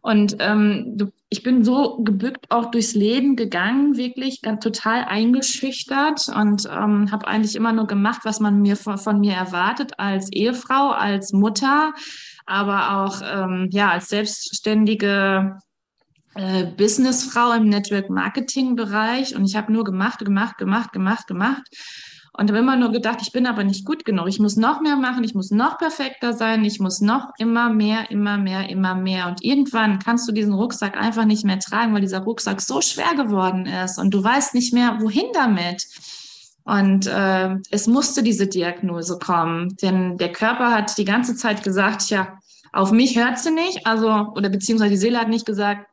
[0.00, 6.28] Und ähm, du, ich bin so gebückt auch durchs Leben gegangen, wirklich ganz total eingeschüchtert
[6.28, 10.32] und ähm, habe eigentlich immer nur gemacht, was man mir von, von, mir erwartet als
[10.32, 11.92] Ehefrau, als Mutter,
[12.46, 15.58] aber auch ähm, ja als selbstständige
[16.34, 19.34] äh, Businessfrau im Network Marketing Bereich.
[19.34, 21.66] Und ich habe nur gemacht, gemacht, gemacht, gemacht, gemacht.
[22.38, 24.28] Und habe immer nur gedacht, ich bin aber nicht gut genug.
[24.28, 28.12] Ich muss noch mehr machen, ich muss noch perfekter sein, ich muss noch immer mehr,
[28.12, 29.26] immer mehr, immer mehr.
[29.26, 33.16] Und irgendwann kannst du diesen Rucksack einfach nicht mehr tragen, weil dieser Rucksack so schwer
[33.16, 35.84] geworden ist und du weißt nicht mehr, wohin damit.
[36.62, 42.08] Und äh, es musste diese Diagnose kommen, denn der Körper hat die ganze Zeit gesagt,
[42.08, 42.38] ja,
[42.72, 45.88] auf mich hört sie nicht, also, oder beziehungsweise die Seele hat nicht gesagt,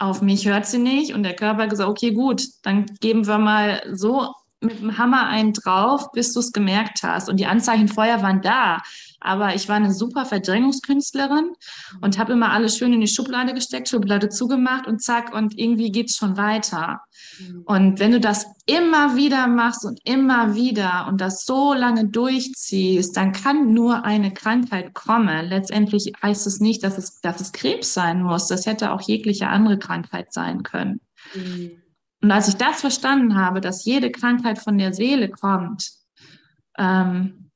[0.00, 1.14] auf mich hört sie nicht.
[1.14, 4.32] Und der Körper hat gesagt, okay, gut, dann geben wir mal so
[4.64, 7.28] mit dem Hammer einen drauf, bis du es gemerkt hast.
[7.28, 8.78] Und die Anzeichen vorher waren da.
[9.20, 11.52] Aber ich war eine super Verdrängungskünstlerin
[12.02, 15.90] und habe immer alles schön in die Schublade gesteckt, Schublade zugemacht und zack, und irgendwie
[15.90, 17.00] geht es schon weiter.
[17.38, 17.62] Mhm.
[17.64, 23.16] Und wenn du das immer wieder machst und immer wieder und das so lange durchziehst,
[23.16, 25.46] dann kann nur eine Krankheit kommen.
[25.46, 28.48] Letztendlich heißt es nicht, dass es, dass es Krebs sein muss.
[28.48, 31.00] Das hätte auch jegliche andere Krankheit sein können.
[31.34, 31.83] Mhm.
[32.24, 35.90] Und als ich das verstanden habe, dass jede Krankheit von der Seele kommt,
[36.78, 37.50] ähm,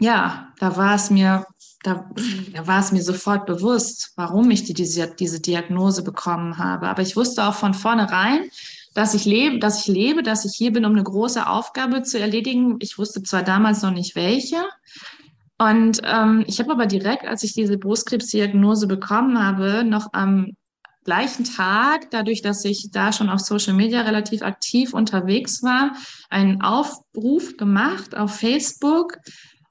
[0.00, 1.46] ja, da war es mir,
[1.84, 2.10] da,
[2.52, 6.88] da war es mir sofort bewusst, warum ich die, diese, diese Diagnose bekommen habe.
[6.88, 8.50] Aber ich wusste auch von vornherein,
[8.94, 12.18] dass ich lebe, dass ich lebe, dass ich hier bin, um eine große Aufgabe zu
[12.18, 12.78] erledigen.
[12.80, 14.64] Ich wusste zwar damals noch nicht welche.
[15.58, 20.55] Und ähm, ich habe aber direkt, als ich diese Brustkrebsdiagnose bekommen habe, noch am
[21.06, 25.92] gleichen Tag, dadurch, dass ich da schon auf Social Media relativ aktiv unterwegs war,
[26.28, 29.16] einen Aufruf gemacht auf Facebook,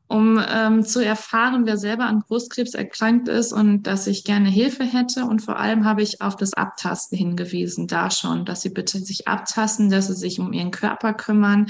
[0.07, 4.83] um ähm, zu erfahren, wer selber an Brustkrebs erkrankt ist und dass ich gerne Hilfe
[4.83, 5.25] hätte.
[5.25, 9.27] Und vor allem habe ich auf das Abtasten hingewiesen, da schon, dass sie bitte sich
[9.27, 11.67] abtasten, dass sie sich um ihren Körper kümmern.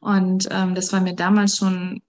[0.00, 2.02] Und ähm, das war mir damals schon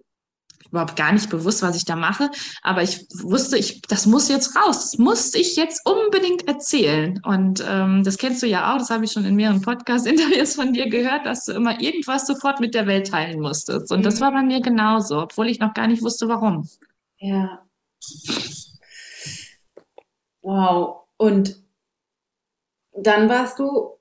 [0.75, 2.29] überhaupt gar nicht bewusst, was ich da mache.
[2.61, 4.81] Aber ich wusste, ich, das muss jetzt raus.
[4.81, 7.19] Das muss ich jetzt unbedingt erzählen.
[7.23, 10.73] Und ähm, das kennst du ja auch, das habe ich schon in mehreren Podcast-Interviews von
[10.73, 13.91] dir gehört, dass du immer irgendwas sofort mit der Welt teilen musstest.
[13.91, 14.19] Und das mhm.
[14.21, 16.67] war bei mir genauso, obwohl ich noch gar nicht wusste, warum.
[17.17, 17.65] Ja.
[20.41, 21.07] Wow.
[21.17, 21.63] Und
[22.91, 23.97] dann warst du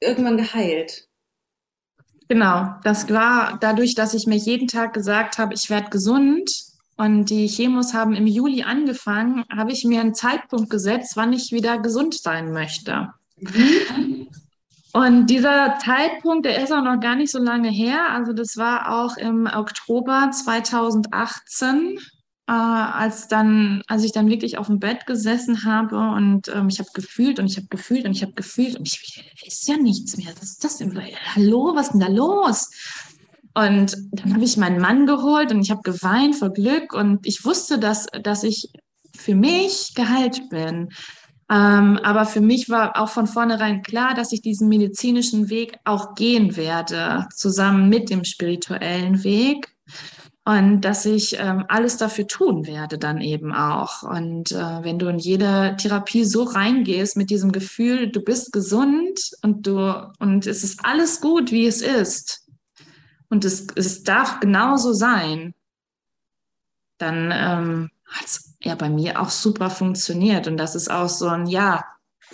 [0.00, 1.07] irgendwann geheilt.
[2.28, 6.50] Genau, das war dadurch, dass ich mir jeden Tag gesagt habe, ich werde gesund
[6.96, 11.52] und die Chemos haben im Juli angefangen, habe ich mir einen Zeitpunkt gesetzt, wann ich
[11.52, 13.08] wieder gesund sein möchte.
[13.36, 14.28] Mhm.
[14.92, 18.10] Und dieser Zeitpunkt, der ist auch noch gar nicht so lange her.
[18.10, 21.98] Also das war auch im Oktober 2018
[22.48, 26.78] äh, als dann, als ich dann wirklich auf dem Bett gesessen habe und ähm, ich
[26.78, 30.16] habe gefühlt und ich habe gefühlt und ich habe gefühlt und ich ist ja nichts
[30.16, 30.32] mehr.
[30.40, 30.98] Was ist das denn?
[31.34, 32.70] Hallo, was ist denn da los?
[33.54, 37.44] Und dann habe ich meinen Mann geholt und ich habe geweint vor Glück und ich
[37.44, 38.70] wusste, dass, dass ich
[39.14, 40.88] für mich geheilt bin.
[41.50, 46.14] Ähm, aber für mich war auch von vornherein klar, dass ich diesen medizinischen Weg auch
[46.14, 49.68] gehen werde, zusammen mit dem spirituellen Weg
[50.48, 54.02] und dass ich ähm, alles dafür tun werde dann eben auch.
[54.02, 59.32] Und äh, wenn du in jede Therapie so reingehst mit diesem Gefühl, du bist gesund
[59.42, 62.48] und du und es ist alles gut, wie es ist
[63.28, 65.52] und es, es darf genauso sein,
[66.96, 70.48] dann ähm, hat es ja bei mir auch super funktioniert.
[70.48, 71.84] Und das ist auch so ein Ja,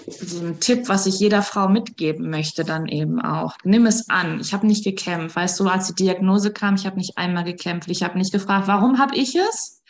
[0.07, 3.57] so ein Tipp, was ich jeder Frau mitgeben möchte, dann eben auch.
[3.65, 4.41] Nimm es an.
[4.41, 5.37] Ich habe nicht gekämpft.
[5.37, 7.89] Weißt du, als die Diagnose kam, ich habe nicht einmal gekämpft.
[7.91, 9.83] Ich habe nicht gefragt, warum habe ich es?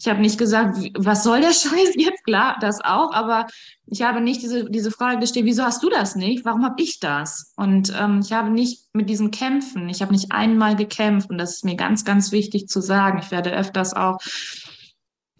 [0.00, 2.24] Ich habe nicht gesagt, was soll der Scheiß jetzt?
[2.24, 3.46] Klar, das auch, aber
[3.86, 6.44] ich habe nicht diese, diese Frage gestellt, wieso hast du das nicht?
[6.44, 7.52] Warum habe ich das?
[7.56, 11.54] Und ähm, ich habe nicht mit diesen Kämpfen, ich habe nicht einmal gekämpft und das
[11.54, 13.18] ist mir ganz, ganz wichtig zu sagen.
[13.22, 14.18] Ich werde öfters auch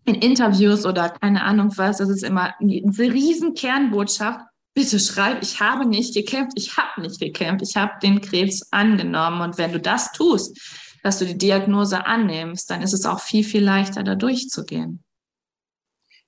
[0.08, 4.40] in Interviews oder keine Ahnung was, das ist immer eine riesen Kernbotschaft.
[4.74, 9.40] Bitte schreib, ich habe nicht gekämpft, ich habe nicht gekämpft, ich habe den Krebs angenommen.
[9.40, 10.56] Und wenn du das tust,
[11.02, 15.02] dass du die Diagnose annimmst, dann ist es auch viel, viel leichter, da durchzugehen.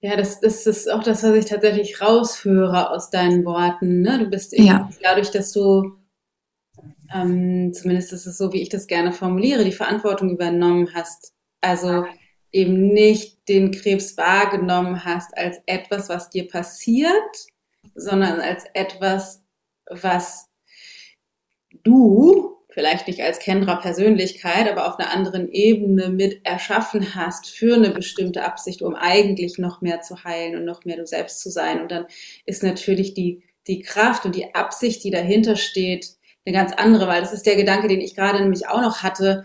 [0.03, 4.01] Ja, das, das ist auch das, was ich tatsächlich rausführe aus deinen Worten.
[4.01, 4.19] Ne?
[4.19, 4.89] Du bist eben ja.
[5.03, 5.93] dadurch, dass du,
[7.13, 11.35] ähm, zumindest ist es so, wie ich das gerne formuliere, die Verantwortung übernommen hast.
[11.61, 12.07] Also
[12.51, 17.13] eben nicht den Krebs wahrgenommen hast als etwas, was dir passiert,
[17.95, 19.43] sondern als etwas,
[19.91, 20.49] was
[21.83, 27.75] du, vielleicht nicht als Kendra Persönlichkeit, aber auf einer anderen Ebene mit erschaffen hast für
[27.75, 31.51] eine bestimmte Absicht, um eigentlich noch mehr zu heilen und noch mehr du selbst zu
[31.51, 31.81] sein.
[31.81, 32.07] Und dann
[32.47, 36.13] ist natürlich die, die Kraft und die Absicht, die dahinter steht,
[36.47, 39.45] eine ganz andere, weil das ist der Gedanke, den ich gerade nämlich auch noch hatte,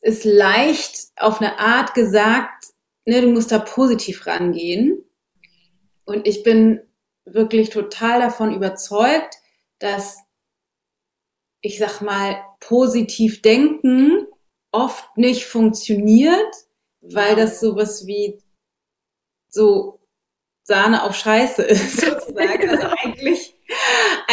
[0.00, 2.73] ist leicht auf eine Art gesagt,
[3.06, 5.04] ne, du musst da positiv rangehen.
[6.04, 6.80] Und ich bin
[7.24, 9.36] wirklich total davon überzeugt,
[9.78, 10.18] dass
[11.64, 14.26] ich sag mal, positiv denken
[14.70, 16.54] oft nicht funktioniert,
[17.00, 18.38] weil das sowas wie
[19.48, 20.00] so
[20.62, 22.68] Sahne auf Scheiße ist, sozusagen.
[22.68, 22.93] Also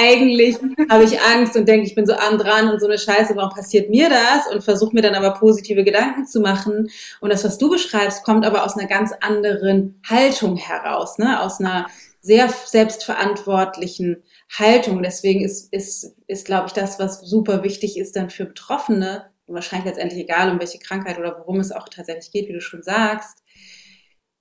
[0.02, 0.58] eigentlich
[0.90, 3.56] habe ich Angst und denke, ich bin so arm dran und so eine Scheiße, warum
[3.56, 4.48] passiert mir das?
[4.52, 6.90] Und versuche mir dann aber positive Gedanken zu machen.
[7.20, 11.42] Und das, was du beschreibst, kommt aber aus einer ganz anderen Haltung heraus, ne?
[11.42, 11.88] aus einer
[12.22, 15.04] sehr selbstverantwortlichen Haltung.
[15.04, 19.88] Deswegen ist, ist, ist glaube ich, das, was super wichtig ist dann für Betroffene, wahrscheinlich
[19.88, 23.44] letztendlich egal, um welche Krankheit oder worum es auch tatsächlich geht, wie du schon sagst,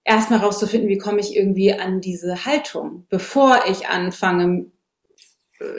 [0.05, 4.67] erstmal rauszufinden, wie komme ich irgendwie an diese Haltung, bevor ich anfange,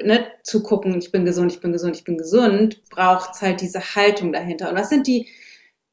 [0.04, 3.62] ne, zu gucken, ich bin gesund, ich bin gesund, ich bin gesund, braucht es halt
[3.62, 4.70] diese Haltung dahinter.
[4.70, 5.28] Und was sind die,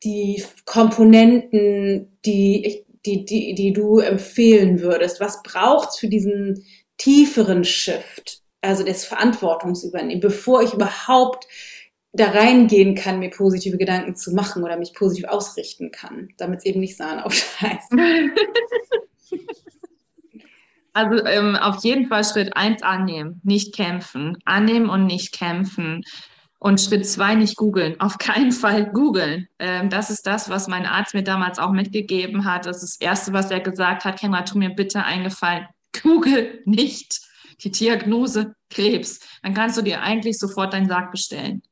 [0.05, 5.21] die Komponenten, die, die, die, die du empfehlen würdest?
[5.21, 6.65] Was braucht es für diesen
[6.99, 11.47] tieferen Shift, also des Verantwortungsübernehmen, bevor ich überhaupt
[12.13, 16.65] da reingehen kann, mir positive Gedanken zu machen oder mich positiv ausrichten kann, damit es
[16.65, 17.93] eben nicht Sahne aufscheißt.
[20.99, 24.37] Also ähm, auf jeden Fall Schritt eins annehmen, nicht kämpfen.
[24.45, 26.03] Annehmen und nicht kämpfen.
[26.59, 28.01] Und Schritt zwei nicht googeln.
[28.01, 29.47] Auf keinen Fall googeln.
[29.61, 32.67] Ähm, das ist das, was mein Arzt mir damals auch mitgegeben hat.
[32.67, 34.19] Das ist das Erste, was er gesagt hat.
[34.19, 35.69] Kenra, tu mir bitte eingefallen.
[36.03, 37.21] Google nicht
[37.63, 39.21] die Diagnose Krebs.
[39.45, 41.63] Dann kannst du dir eigentlich sofort deinen Sarg bestellen.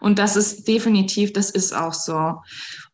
[0.00, 2.36] Und das ist definitiv, das ist auch so.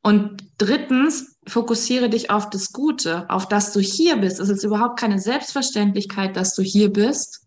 [0.02, 4.40] Und drittens, fokussiere dich auf das Gute, auf das du hier bist.
[4.40, 7.42] Es ist überhaupt keine Selbstverständlichkeit, dass du hier bist,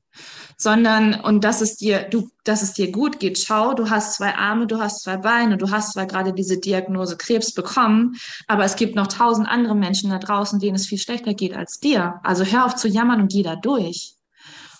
[0.57, 3.39] sondern und dass es dir, du, dass es dir gut geht.
[3.39, 7.17] Schau, du hast zwei Arme, du hast zwei Beine, du hast zwar gerade diese Diagnose
[7.17, 8.15] Krebs bekommen,
[8.47, 11.79] aber es gibt noch tausend andere Menschen da draußen, denen es viel schlechter geht als
[11.79, 12.19] dir.
[12.23, 14.15] Also hör auf zu jammern und geh da durch.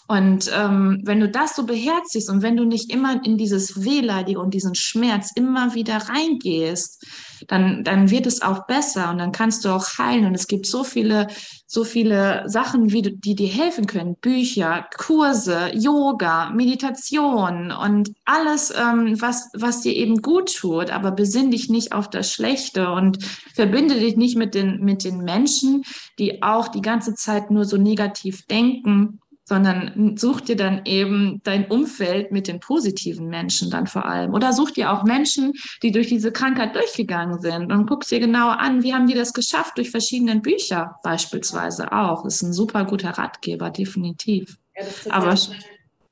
[0.07, 4.39] Und ähm, wenn du das so beherzigst und wenn du nicht immer in dieses Wehleidige
[4.39, 7.03] und diesen Schmerz immer wieder reingehst,
[7.47, 10.25] dann, dann wird es auch besser und dann kannst du auch heilen.
[10.25, 11.27] Und es gibt so viele,
[11.67, 14.15] so viele Sachen, wie du, die dir helfen können.
[14.15, 20.89] Bücher, Kurse, Yoga, Meditation und alles, ähm, was, was dir eben gut tut.
[20.91, 25.19] Aber besinn dich nicht auf das Schlechte und verbinde dich nicht mit den, mit den
[25.19, 25.83] Menschen,
[26.19, 31.65] die auch die ganze Zeit nur so negativ denken sondern such dir dann eben dein
[31.67, 34.33] Umfeld mit den positiven Menschen dann vor allem.
[34.33, 35.53] Oder such dir auch Menschen,
[35.83, 39.33] die durch diese Krankheit durchgegangen sind und guck dir genau an, wie haben die das
[39.33, 42.23] geschafft durch verschiedene Bücher beispielsweise auch.
[42.23, 44.57] Das ist ein super guter Ratgeber, definitiv.
[44.75, 45.37] Ja, Aber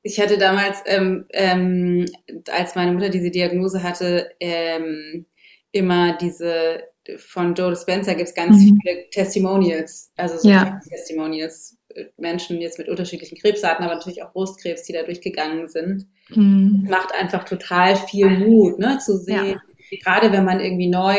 [0.02, 2.06] ich hatte damals, ähm, ähm,
[2.52, 5.26] als meine Mutter diese Diagnose hatte, ähm,
[5.72, 6.84] immer diese
[7.18, 8.80] von Joe Spencer gibt es ganz mhm.
[8.80, 10.80] viele Testimonials, also so ja.
[10.88, 11.76] Testimonials
[12.16, 16.06] Menschen jetzt mit unterschiedlichen Krebsarten, aber natürlich auch Brustkrebs, die da durchgegangen sind.
[16.30, 16.86] Mhm.
[16.88, 19.98] Macht einfach total viel Mut, ne, zu sehen, ja.
[20.02, 21.16] gerade wenn man irgendwie neu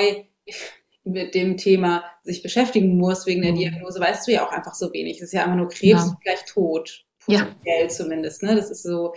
[1.04, 3.58] mit dem Thema sich beschäftigen muss wegen der mhm.
[3.58, 5.18] Diagnose, weißt du ja auch einfach so wenig.
[5.18, 6.18] Es ist ja einfach nur Krebs ja.
[6.24, 7.06] gleich tot.
[7.20, 7.88] Potenziell ja.
[7.88, 8.56] zumindest, ne?
[8.56, 9.14] Das ist so,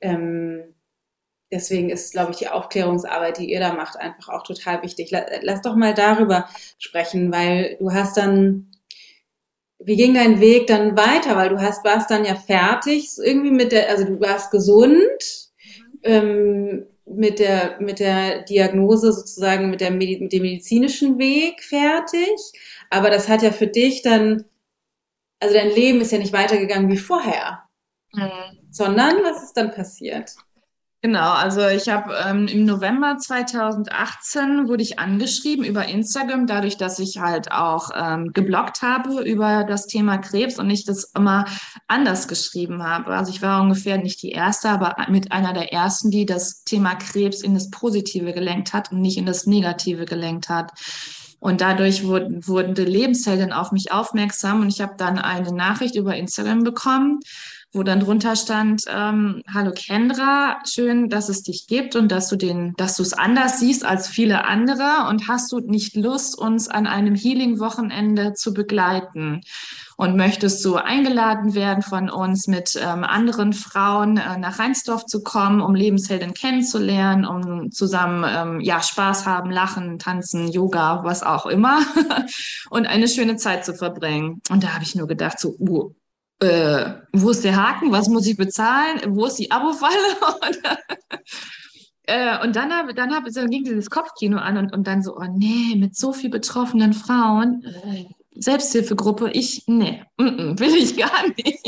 [0.00, 0.74] ähm,
[1.50, 5.10] deswegen ist, glaube ich, die Aufklärungsarbeit, die ihr da macht, einfach auch total wichtig.
[5.42, 8.70] Lass doch mal darüber sprechen, weil du hast dann
[9.78, 11.36] wie ging dein Weg dann weiter?
[11.36, 16.00] Weil du hast, warst dann ja fertig, irgendwie mit der, also du warst gesund, mhm.
[16.02, 22.36] ähm, mit der, mit der Diagnose sozusagen, mit, der, mit dem medizinischen Weg fertig.
[22.90, 24.44] Aber das hat ja für dich dann,
[25.40, 27.64] also dein Leben ist ja nicht weitergegangen wie vorher.
[28.12, 28.30] Mhm.
[28.70, 30.34] Sondern was ist dann passiert?
[31.00, 36.98] Genau, also ich habe ähm, im November 2018 wurde ich angeschrieben über Instagram, dadurch, dass
[36.98, 41.44] ich halt auch ähm, geblockt habe über das Thema Krebs und ich das immer
[41.86, 43.16] anders geschrieben habe.
[43.16, 46.96] Also ich war ungefähr nicht die erste, aber mit einer der ersten, die das Thema
[46.96, 50.72] Krebs in das Positive gelenkt hat und nicht in das Negative gelenkt hat.
[51.38, 55.94] Und dadurch wurden, wurden die Lebenshelden auf mich aufmerksam und ich habe dann eine Nachricht
[55.94, 57.20] über Instagram bekommen
[57.72, 62.36] wo dann drunter stand, ähm, hallo Kendra, schön, dass es dich gibt und dass du
[62.36, 66.68] den, dass du es anders siehst als viele andere und hast du nicht Lust, uns
[66.68, 69.42] an einem Healing-Wochenende zu begleiten?
[70.00, 75.24] Und möchtest du eingeladen werden von uns mit ähm, anderen Frauen äh, nach Rheinsdorf zu
[75.24, 81.46] kommen, um Lebensheldin kennenzulernen, um zusammen ähm, ja Spaß haben, lachen, tanzen, Yoga, was auch
[81.46, 81.80] immer
[82.70, 84.40] und eine schöne Zeit zu verbringen.
[84.50, 85.92] Und da habe ich nur gedacht, so, uh,
[86.40, 89.94] äh, wo ist der Haken, was muss ich bezahlen, wo ist die Abo-Falle?
[90.48, 90.58] und,
[92.04, 95.16] äh, und dann, hab, dann, hab, dann ging dieses Kopfkino an und, und dann so,
[95.16, 98.04] oh nee, mit so viel betroffenen Frauen, äh,
[98.40, 101.60] Selbsthilfegruppe, ich, nee, mm -mm, will ich gar nicht.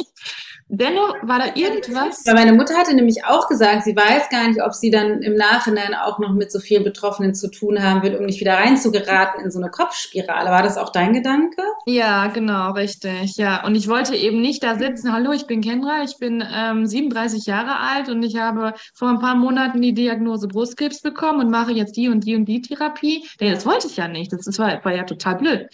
[0.72, 2.24] Dennoch war da irgendwas.
[2.24, 5.34] Weil meine Mutter hatte nämlich auch gesagt, sie weiß gar nicht, ob sie dann im
[5.34, 9.44] Nachhinein auch noch mit so vielen Betroffenen zu tun haben wird, um nicht wieder reinzugeraten
[9.44, 10.48] in so eine Kopfspirale.
[10.48, 11.60] War das auch dein Gedanke?
[11.86, 13.36] Ja, genau, richtig.
[13.36, 15.12] Ja, und ich wollte eben nicht da sitzen.
[15.12, 19.18] Hallo, ich bin Kendra, ich bin ähm, 37 Jahre alt und ich habe vor ein
[19.18, 23.26] paar Monaten die Diagnose Brustkrebs bekommen und mache jetzt die und die und die Therapie.
[23.40, 24.32] Denn das wollte ich ja nicht.
[24.32, 25.68] Das war, war ja total blöd.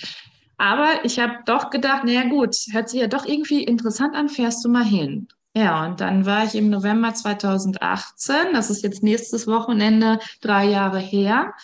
[0.58, 4.64] Aber ich habe doch gedacht, naja gut, hört sich ja doch irgendwie interessant an, fährst
[4.64, 5.28] du mal hin.
[5.54, 10.98] Ja, und dann war ich im November 2018, das ist jetzt nächstes Wochenende, drei Jahre
[10.98, 11.54] her,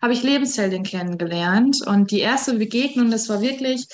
[0.00, 1.78] habe ich Lebensheldin kennengelernt.
[1.86, 3.86] Und die erste Begegnung, das war wirklich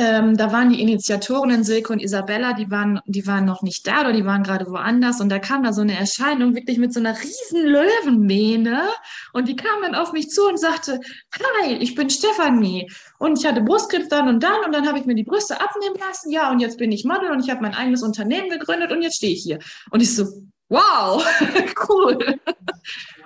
[0.00, 4.00] ähm, da waren die Initiatorinnen Silke und Isabella, die waren, die waren noch nicht da
[4.00, 5.20] oder die waren gerade woanders.
[5.20, 8.88] Und da kam da so eine Erscheinung wirklich mit so einer riesen Löwenmähne.
[9.34, 11.00] Und die kam dann auf mich zu und sagte,
[11.38, 12.90] hi, ich bin Stefanie.
[13.18, 14.64] Und ich hatte Brustkrebs dann und dann.
[14.64, 17.30] Und dann habe ich mir die Brüste abnehmen lassen, ja und jetzt bin ich Model
[17.30, 19.58] und ich habe mein eigenes Unternehmen gegründet und jetzt stehe ich hier.
[19.90, 20.24] Und ich so,
[20.70, 21.22] wow,
[21.90, 22.40] cool.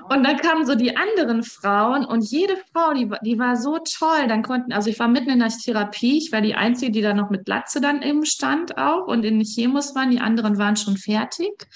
[0.09, 4.29] Und dann kamen so die anderen Frauen und jede Frau, die, die war so toll.
[4.29, 7.15] Dann konnten, also ich war mitten in der Therapie, ich war die Einzige, die da
[7.15, 10.97] noch mit Glatze dann eben stand auch und in Chemos waren, die anderen waren schon
[10.97, 11.67] fertig.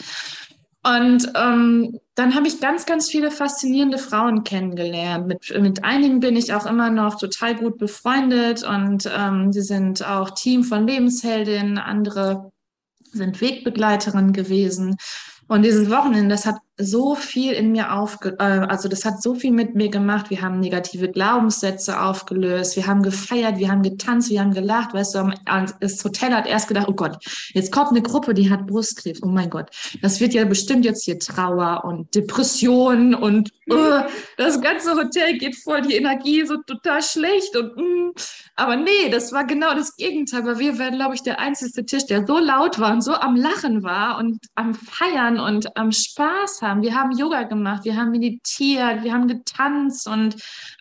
[0.85, 5.27] Und ähm, dann habe ich ganz, ganz viele faszinierende Frauen kennengelernt.
[5.27, 10.07] Mit, mit einigen bin ich auch immer noch total gut befreundet und ähm, sie sind
[10.07, 12.53] auch Team von Lebensheldinnen, andere
[13.13, 14.97] sind Wegbegleiterinnen gewesen.
[15.49, 19.35] Und dieses Wochenende, das hat so viel in mir aufge, äh, also das hat so
[19.35, 20.31] viel mit mir gemacht.
[20.31, 24.95] Wir haben negative Glaubenssätze aufgelöst, wir haben gefeiert, wir haben getanzt, wir haben gelacht.
[24.95, 25.33] Weißt du,
[25.81, 27.19] das Hotel hat erst gedacht, oh Gott,
[27.53, 29.23] jetzt kommt eine Gruppe, die hat Brustkrebs.
[29.23, 29.71] Oh mein Gott,
[30.03, 34.03] das wird ja bestimmt jetzt hier Trauer und Depression und uh,
[34.37, 38.13] das ganze Hotel geht voll, die Energie so total schlecht und mm.
[38.55, 42.07] aber nee, das war genau das Gegenteil, weil wir waren, glaube ich, der einzige Tisch,
[42.07, 46.63] der so laut war und so am Lachen war und am Feiern und am Spaß
[46.63, 46.83] haben haben.
[46.83, 50.37] Wir haben Yoga gemacht, wir haben meditiert, wir haben getanzt und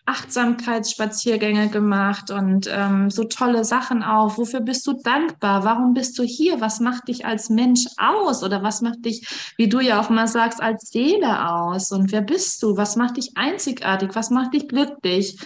[0.06, 4.38] Achtsamkeitsspaziergänge gemacht und ähm, so tolle Sachen auch.
[4.38, 5.64] Wofür bist du dankbar?
[5.64, 6.60] Warum bist du hier?
[6.60, 8.42] Was macht dich als Mensch aus?
[8.42, 9.26] Oder was macht dich,
[9.56, 11.90] wie du ja auch mal sagst, als Seele aus?
[11.90, 12.76] Und wer bist du?
[12.76, 14.10] Was macht dich einzigartig?
[14.14, 15.38] Was macht dich glücklich?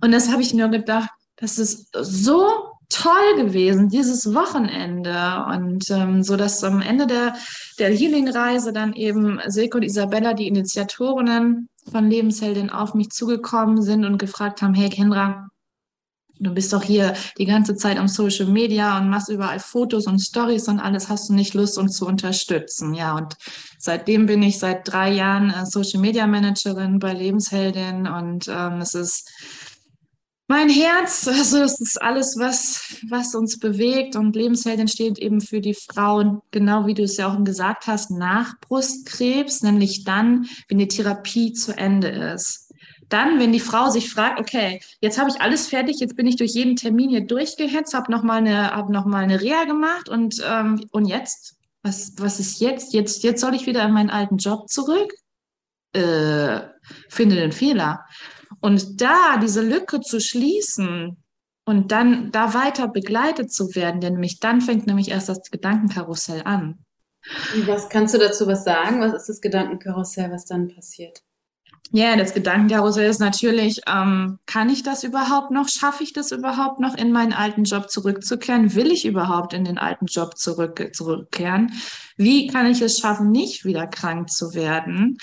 [0.00, 5.44] Und das habe ich nur gedacht, das ist so toll gewesen, dieses Wochenende.
[5.48, 7.34] Und ähm, so dass am Ende der,
[7.78, 14.04] der Healing-Reise dann eben Silke und Isabella, die Initiatorinnen von Lebensheldin, auf mich zugekommen sind
[14.04, 15.48] und gefragt haben, hey Kendra,
[16.40, 20.20] du bist doch hier die ganze Zeit am Social Media und machst überall Fotos und
[20.20, 22.94] Stories und alles, hast du nicht Lust, uns zu unterstützen?
[22.94, 23.36] Ja, und
[23.78, 28.94] seitdem bin ich seit drei Jahren äh, Social Media Managerin bei Lebensheldin und ähm, es
[28.94, 29.30] ist
[30.50, 35.60] mein Herz, also das ist alles, was, was uns bewegt und Lebensheldin steht eben für
[35.60, 40.78] die Frauen, genau wie du es ja auch gesagt hast, nach Brustkrebs, nämlich dann, wenn
[40.78, 42.74] die Therapie zu Ende ist.
[43.08, 46.34] Dann, wenn die Frau sich fragt, okay, jetzt habe ich alles fertig, jetzt bin ich
[46.34, 50.84] durch jeden Termin hier durchgehetzt, habe nochmal eine, hab noch eine Reha gemacht und, ähm,
[50.90, 51.58] und jetzt?
[51.84, 52.92] Was, was ist jetzt?
[52.92, 53.22] jetzt?
[53.22, 55.12] Jetzt soll ich wieder in meinen alten Job zurück?
[55.92, 56.60] Äh,
[57.08, 58.04] finde den Fehler.
[58.60, 61.16] Und da diese Lücke zu schließen
[61.64, 66.42] und dann da weiter begleitet zu werden, denn nämlich dann fängt nämlich erst das Gedankenkarussell
[66.44, 66.84] an.
[67.66, 69.00] Was kannst du dazu was sagen?
[69.00, 71.22] Was ist das Gedankenkarussell, was dann passiert?
[71.92, 75.68] Ja, das Gedankenkarussell ist natürlich, ähm, kann ich das überhaupt noch?
[75.68, 78.74] Schaffe ich das überhaupt noch, in meinen alten Job zurückzukehren?
[78.76, 81.72] Will ich überhaupt in den alten Job zurück, zurückkehren?
[82.16, 85.18] Wie kann ich es schaffen, nicht wieder krank zu werden?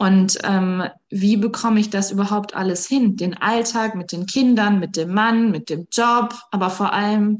[0.00, 3.16] Und ähm, wie bekomme ich das überhaupt alles hin?
[3.16, 7.36] Den Alltag mit den Kindern, mit dem Mann, mit dem Job, aber vor allem,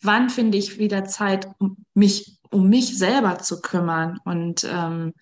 [0.00, 4.20] wann finde ich wieder Zeit, um mich um mich selber zu kümmern.
[4.24, 5.12] Und ähm,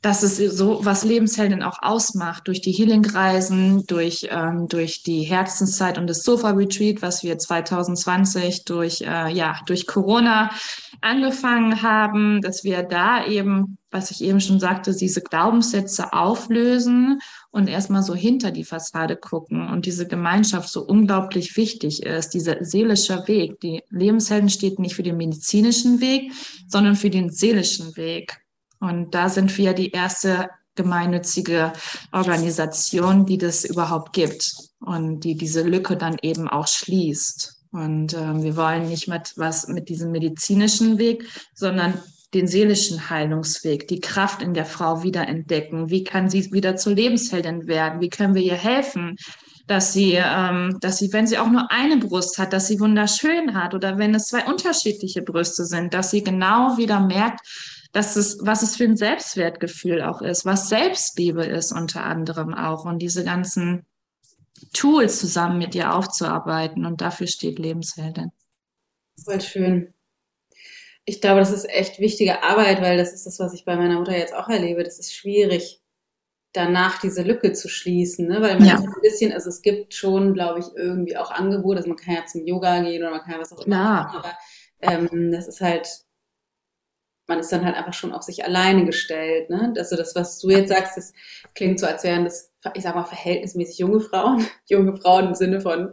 [0.00, 5.98] das ist so, was Lebensheldin auch ausmacht, durch die Healing-Reisen, durch, ähm, durch die Herzenszeit
[5.98, 10.50] und das Sofa-Retreat, was wir 2020 durch, äh, ja, durch Corona
[11.02, 17.68] angefangen haben, dass wir da eben, was ich eben schon sagte, diese Glaubenssätze auflösen und
[17.68, 23.26] erstmal so hinter die Fassade gucken und diese Gemeinschaft so unglaublich wichtig ist, dieser seelische
[23.26, 23.60] Weg.
[23.60, 26.32] Die Lebenshelden steht nicht für den medizinischen Weg,
[26.68, 28.40] sondern für den seelischen Weg.
[28.80, 31.72] Und da sind wir die erste gemeinnützige
[32.12, 37.61] Organisation, die das überhaupt gibt und die diese Lücke dann eben auch schließt.
[37.72, 41.94] Und äh, wir wollen nicht mit was mit diesem medizinischen Weg, sondern
[42.34, 45.90] den seelischen Heilungsweg, die Kraft in der Frau wiederentdecken.
[45.90, 48.00] Wie kann sie wieder zur Lebensheldin werden?
[48.00, 49.16] Wie können wir ihr helfen?
[49.66, 53.54] Dass sie, ähm, dass sie, wenn sie auch nur eine Brust hat, dass sie wunderschön
[53.54, 57.40] hat oder wenn es zwei unterschiedliche Brüste sind, dass sie genau wieder merkt,
[57.92, 62.86] dass es, was es für ein Selbstwertgefühl auch ist, was Selbstliebe ist unter anderem auch
[62.86, 63.86] und diese ganzen
[64.72, 68.30] Tools zusammen mit ihr aufzuarbeiten und dafür steht Lebensheldin.
[69.24, 69.94] Voll schön
[71.04, 73.98] ich glaube, das ist echt wichtige Arbeit, weil das ist das, was ich bei meiner
[73.98, 74.84] Mutter jetzt auch erlebe.
[74.84, 75.80] Das ist schwierig,
[76.52, 78.40] danach diese Lücke zu schließen, ne?
[78.40, 78.76] weil man ja.
[78.76, 82.26] ein bisschen, also es gibt schon, glaube ich, irgendwie auch Angebote, also man kann ja
[82.26, 84.38] zum Yoga gehen oder man kann ja was auch immer machen, aber
[84.80, 85.88] ähm, das ist halt,
[87.26, 89.48] man ist dann halt einfach schon auf sich alleine gestellt.
[89.48, 89.72] Ne?
[89.76, 91.14] Also das, was du jetzt sagst, das
[91.54, 95.60] klingt so, als wären das, ich sag mal, verhältnismäßig junge Frauen, junge Frauen im Sinne
[95.60, 95.92] von,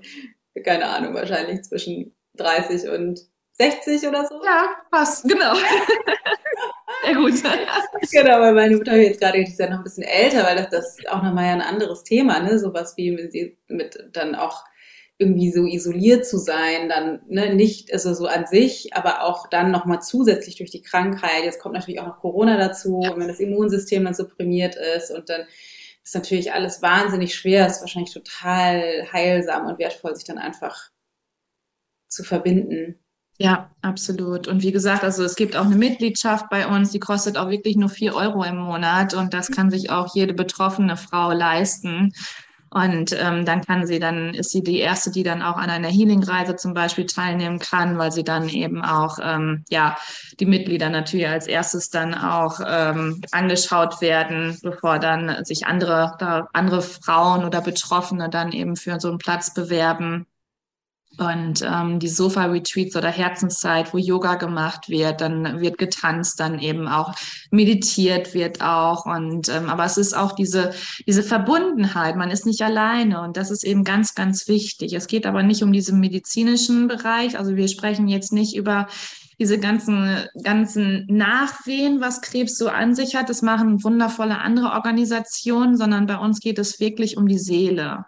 [0.63, 3.21] keine Ahnung, wahrscheinlich zwischen 30 und
[3.53, 4.41] 60 oder so?
[4.43, 5.53] Ja, passt, genau.
[7.03, 7.33] Sehr gut.
[8.11, 10.69] genau, weil meine Mutter jetzt gerade, die ist ja noch ein bisschen älter, weil das,
[10.69, 12.59] das auch nochmal ja ein anderes Thema, ne?
[12.59, 13.33] Sowas wie mit,
[13.67, 14.63] mit dann auch
[15.17, 19.69] irgendwie so isoliert zu sein, dann ne, nicht, also so an sich, aber auch dann
[19.69, 21.43] nochmal zusätzlich durch die Krankheit.
[21.43, 25.29] Jetzt kommt natürlich auch noch Corona dazu und wenn das Immunsystem dann supprimiert ist und
[25.29, 25.41] dann
[26.03, 30.89] ist natürlich alles wahnsinnig schwer, ist wahrscheinlich total heilsam und wertvoll, sich dann einfach
[32.07, 32.99] zu verbinden.
[33.41, 34.49] Ja, absolut.
[34.49, 37.77] Und wie gesagt, also es gibt auch eine Mitgliedschaft bei uns, die kostet auch wirklich
[37.77, 42.11] nur vier Euro im Monat und das kann sich auch jede betroffene Frau leisten.
[42.71, 45.87] Und ähm, dann kann sie, dann ist sie die erste, die dann auch an einer
[45.87, 49.97] Healing-Reise zum Beispiel teilnehmen kann, weil sie dann eben auch ähm, ja
[50.39, 56.47] die Mitglieder natürlich als erstes dann auch ähm, angeschaut werden, bevor dann sich andere da
[56.53, 60.27] andere Frauen oder Betroffene dann eben für so einen Platz bewerben.
[61.19, 66.87] Und ähm, die Sofa-Retreats oder Herzenszeit, wo Yoga gemacht wird, dann wird getanzt, dann eben
[66.87, 67.13] auch
[67.51, 69.05] meditiert wird auch.
[69.05, 70.71] Und ähm, aber es ist auch diese,
[71.05, 74.93] diese Verbundenheit, man ist nicht alleine und das ist eben ganz, ganz wichtig.
[74.93, 77.37] Es geht aber nicht um diesen medizinischen Bereich.
[77.37, 78.87] Also wir sprechen jetzt nicht über
[79.39, 83.29] diese ganzen, ganzen Nachwehen, was Krebs so an sich hat.
[83.29, 88.05] Das machen wundervolle andere Organisationen, sondern bei uns geht es wirklich um die Seele.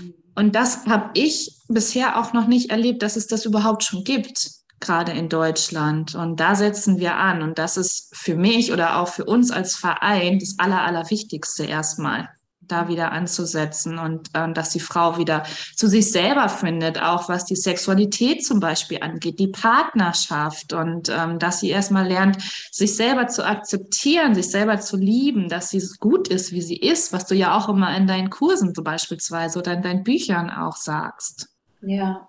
[0.00, 0.23] Mhm.
[0.34, 4.50] Und das habe ich bisher auch noch nicht erlebt, dass es das überhaupt schon gibt,
[4.80, 6.14] gerade in Deutschland.
[6.14, 7.42] Und da setzen wir an.
[7.42, 12.28] Und das ist für mich oder auch für uns als Verein das Aller, Allerwichtigste erstmal
[12.68, 15.44] da wieder anzusetzen und ähm, dass die Frau wieder
[15.74, 21.38] zu sich selber findet, auch was die Sexualität zum Beispiel angeht, die Partnerschaft und ähm,
[21.38, 22.38] dass sie erstmal lernt,
[22.70, 27.12] sich selber zu akzeptieren, sich selber zu lieben, dass sie gut ist, wie sie ist,
[27.12, 30.76] was du ja auch immer in deinen Kursen so beispielsweise oder in deinen Büchern auch
[30.76, 31.48] sagst.
[31.82, 32.28] Ja.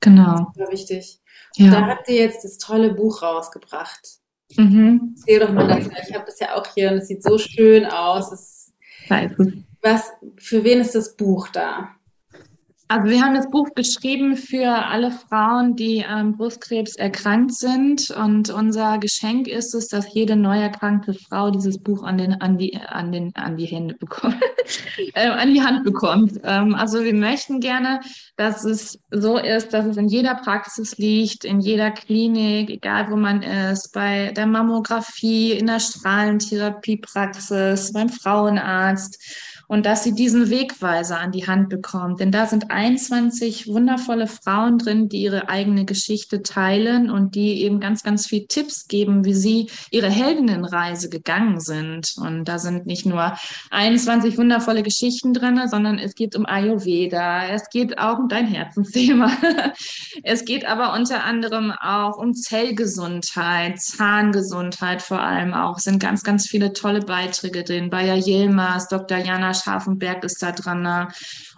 [0.00, 0.52] Genau.
[0.54, 1.20] Das war wichtig.
[1.54, 1.70] Ja.
[1.70, 4.00] Da habt ihr jetzt das tolle Buch rausgebracht.
[4.56, 5.14] Mhm.
[5.16, 5.86] Seh doch mal das.
[6.08, 8.32] Ich habe das ja auch hier und es sieht so schön aus.
[8.32, 8.72] Es
[9.82, 11.90] was, für wen ist das Buch da?
[12.92, 18.10] Also wir haben das Buch geschrieben für alle Frauen, die am Brustkrebs erkrankt sind.
[18.10, 22.58] Und unser Geschenk ist es, dass jede neu erkrankte Frau dieses Buch an, den, an,
[22.58, 24.36] die, an, den, an die Hände bekommt,
[25.14, 26.38] äh, an die Hand bekommt.
[26.44, 28.00] Ähm, also wir möchten gerne,
[28.36, 33.16] dass es so ist, dass es in jeder Praxis liegt, in jeder Klinik, egal wo
[33.16, 39.18] man ist, bei der Mammographie, in der Strahlentherapiepraxis, beim Frauenarzt
[39.72, 42.20] und dass sie diesen Wegweiser an die Hand bekommt.
[42.20, 47.80] Denn da sind 21 wundervolle Frauen drin, die ihre eigene Geschichte teilen und die eben
[47.80, 52.16] ganz, ganz viel Tipps geben, wie sie ihre Heldinnenreise gegangen sind.
[52.18, 53.34] Und da sind nicht nur
[53.70, 59.32] 21 wundervolle Geschichten drin, sondern es geht um Ayurveda, es geht auch um dein Herzensthema.
[60.22, 65.78] es geht aber unter anderem auch um Zellgesundheit, Zahngesundheit vor allem auch.
[65.78, 67.88] Es sind ganz, ganz viele tolle Beiträge drin.
[67.88, 69.16] Bayer Yilmaz, Dr.
[69.16, 70.82] Jana Scharfenberg ist da dran.
[70.82, 71.08] Ne?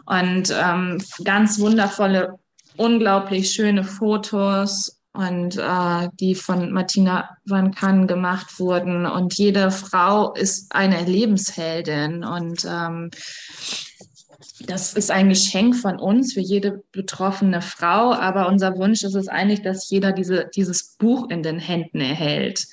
[0.06, 2.38] Und ähm, ganz wundervolle,
[2.76, 9.06] unglaublich schöne Fotos und äh, die von Martina Van Kann gemacht wurden.
[9.06, 13.10] Und jede Frau ist eine Lebensheldin und ähm,
[14.66, 19.28] das ist ein Geschenk von uns für jede betroffene Frau, aber unser Wunsch ist es
[19.28, 22.66] eigentlich, dass jeder diese, dieses Buch in den Händen erhält.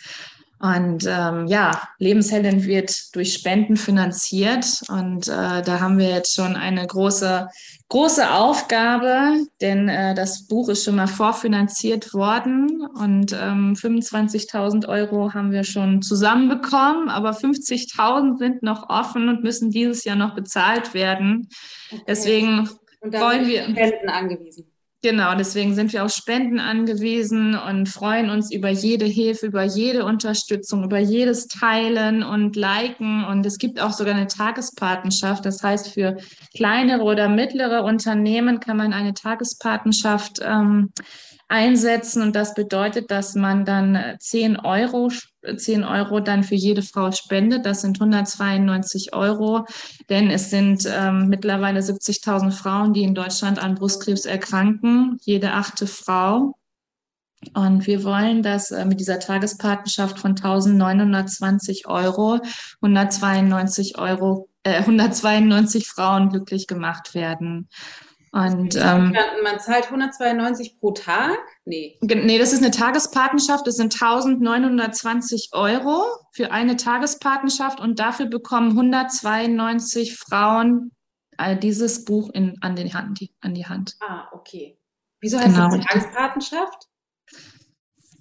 [0.62, 4.82] Und ähm, ja, Lebensheldin wird durch Spenden finanziert.
[4.90, 7.50] Und äh, da haben wir jetzt schon eine große,
[7.90, 12.86] große Aufgabe, denn äh, das Buch ist schon mal vorfinanziert worden.
[12.94, 19.72] Und ähm, 25.000 Euro haben wir schon zusammenbekommen, aber 50.000 sind noch offen und müssen
[19.72, 21.50] dieses Jahr noch bezahlt werden.
[21.92, 22.04] Okay.
[22.08, 22.70] Deswegen
[23.02, 23.64] wollen wir.
[23.64, 24.71] Spenden angewiesen.
[25.04, 30.06] Genau, deswegen sind wir auf Spenden angewiesen und freuen uns über jede Hilfe, über jede
[30.06, 33.24] Unterstützung, über jedes Teilen und Liken.
[33.24, 35.44] Und es gibt auch sogar eine Tagespatenschaft.
[35.44, 36.18] Das heißt, für
[36.56, 40.92] kleinere oder mittlere Unternehmen kann man eine Tagespatenschaft ähm,
[41.52, 42.22] einsetzen.
[42.22, 45.12] Und das bedeutet, dass man dann 10 Euro,
[45.56, 47.66] 10 Euro dann für jede Frau spendet.
[47.66, 49.66] Das sind 192 Euro,
[50.10, 55.18] denn es sind ähm, mittlerweile 70.000 Frauen, die in Deutschland an Brustkrebs erkranken.
[55.24, 56.56] Jede achte Frau.
[57.54, 62.40] Und wir wollen, dass äh, mit dieser Tagespatenschaft von 1920 Euro
[62.82, 67.68] 192 Euro, äh, 192 Frauen glücklich gemacht werden.
[68.34, 69.14] Und ähm,
[69.44, 71.38] man zahlt 192 pro Tag?
[71.66, 71.98] Nee.
[72.02, 73.68] Nee, das ist eine Tagespatenschaft.
[73.68, 80.92] Das sind 1920 Euro für eine Tagespatenschaft und dafür bekommen 192 Frauen
[81.38, 83.98] äh, dieses Buch in, an, die Hand, an die Hand.
[84.00, 84.78] Ah, okay.
[85.20, 85.76] Wieso heißt genau.
[85.76, 86.88] das Tagespatenschaft?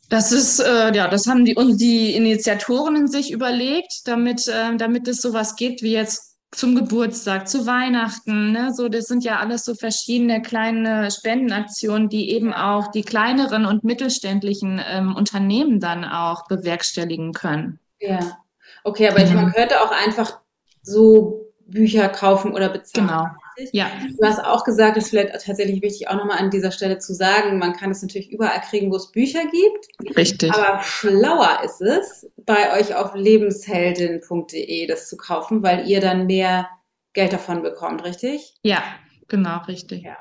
[0.09, 5.23] Das ist, äh, ja, das haben die, die Initiatoren sich überlegt, damit, äh, damit es
[5.23, 8.75] sowas gibt wie jetzt zum Geburtstag, zu Weihnachten, ne?
[8.75, 13.85] So, das sind ja alles so verschiedene kleine Spendenaktionen, die eben auch die kleineren und
[13.85, 17.79] mittelständlichen ähm, Unternehmen dann auch bewerkstelligen können.
[18.01, 18.39] Ja.
[18.83, 19.53] Okay, aber ich, man mhm.
[19.53, 20.41] könnte auch einfach
[20.83, 23.07] so Bücher kaufen oder bezahlen.
[23.07, 23.27] Genau.
[23.73, 23.91] Ja.
[24.19, 27.15] Du hast auch gesagt, das ist vielleicht tatsächlich wichtig, auch nochmal an dieser Stelle zu
[27.15, 30.17] sagen, man kann es natürlich überall kriegen, wo es Bücher gibt.
[30.17, 30.53] Richtig.
[30.53, 36.69] Aber schlauer ist es, bei euch auf lebensheldin.de das zu kaufen, weil ihr dann mehr
[37.13, 38.55] Geld davon bekommt, richtig?
[38.63, 38.83] Ja,
[39.29, 40.03] genau, richtig.
[40.03, 40.17] Ja.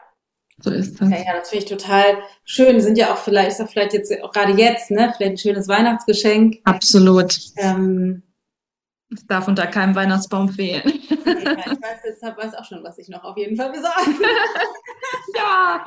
[0.61, 1.09] So ist das.
[1.09, 2.81] Ja, ja das finde ich total schön.
[2.81, 5.67] Sind ja auch vielleicht, ist auch vielleicht jetzt, auch gerade jetzt, ne, vielleicht ein schönes
[5.67, 6.57] Weihnachtsgeschenk.
[6.65, 7.37] Absolut.
[7.57, 8.23] Ähm,
[9.11, 10.83] es darf unter keinem Weihnachtsbaum fehlen.
[10.85, 14.23] ich weiß, deshalb weiß auch schon, was ich noch auf jeden Fall besorge.
[15.35, 15.83] ja.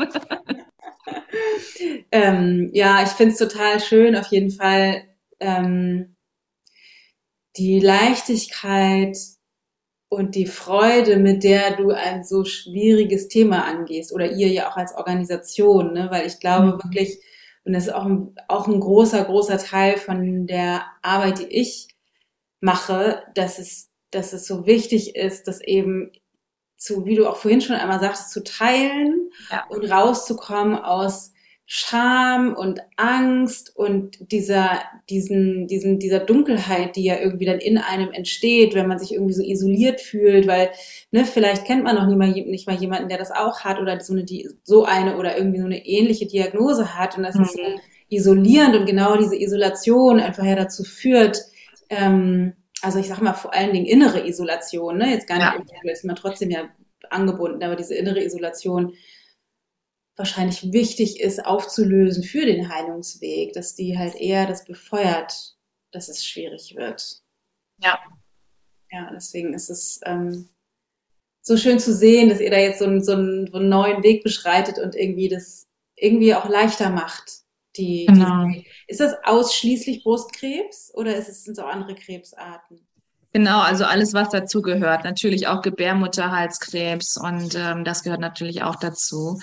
[2.10, 5.04] ähm, ja, ich finde es total schön, auf jeden Fall
[5.40, 6.16] ähm,
[7.56, 9.16] die Leichtigkeit
[10.08, 14.76] und die Freude, mit der du ein so schwieriges Thema angehst oder ihr ja auch
[14.76, 16.08] als Organisation, ne?
[16.10, 16.84] weil ich glaube mhm.
[16.84, 17.18] wirklich,
[17.64, 21.91] und das ist auch ein, auch ein großer, großer Teil von der Arbeit, die ich
[22.62, 26.12] mache, dass es, dass es so wichtig ist, dass eben
[26.76, 29.66] zu, wie du auch vorhin schon einmal sagtest, zu teilen ja.
[29.68, 31.32] und rauszukommen aus
[31.64, 38.12] Scham und Angst und dieser, diesen, diesen, dieser Dunkelheit, die ja irgendwie dann in einem
[38.12, 40.70] entsteht, wenn man sich irgendwie so isoliert fühlt, weil,
[41.12, 43.98] ne, vielleicht kennt man noch nie mal, nicht mal jemanden, der das auch hat oder
[44.00, 47.44] so eine, die, so eine oder irgendwie so eine ähnliche Diagnose hat und das mhm.
[47.44, 47.62] ist so
[48.10, 51.38] isolierend und genau diese Isolation einfach ja dazu führt,
[51.92, 55.10] ähm, also ich sage mal vor allen Dingen innere Isolation, ne?
[55.10, 55.92] jetzt gar nicht, ja.
[55.92, 56.68] ist man trotzdem ja
[57.10, 58.94] angebunden, aber diese innere Isolation
[60.16, 65.56] wahrscheinlich wichtig ist aufzulösen für den Heilungsweg, dass die halt eher das befeuert,
[65.90, 67.22] dass es schwierig wird.
[67.78, 67.98] Ja.
[68.90, 70.50] Ja, deswegen ist es ähm,
[71.40, 74.02] so schön zu sehen, dass ihr da jetzt so einen, so, einen, so einen neuen
[74.02, 77.41] Weg beschreitet und irgendwie das irgendwie auch leichter macht,
[77.76, 78.46] die, genau.
[78.46, 82.80] Die, ist das ausschließlich Brustkrebs oder ist es, sind es auch andere Krebsarten?
[83.34, 85.04] Genau, also alles, was dazu gehört.
[85.04, 89.40] Natürlich auch Gebärmutterhalskrebs und ähm, das gehört natürlich auch dazu.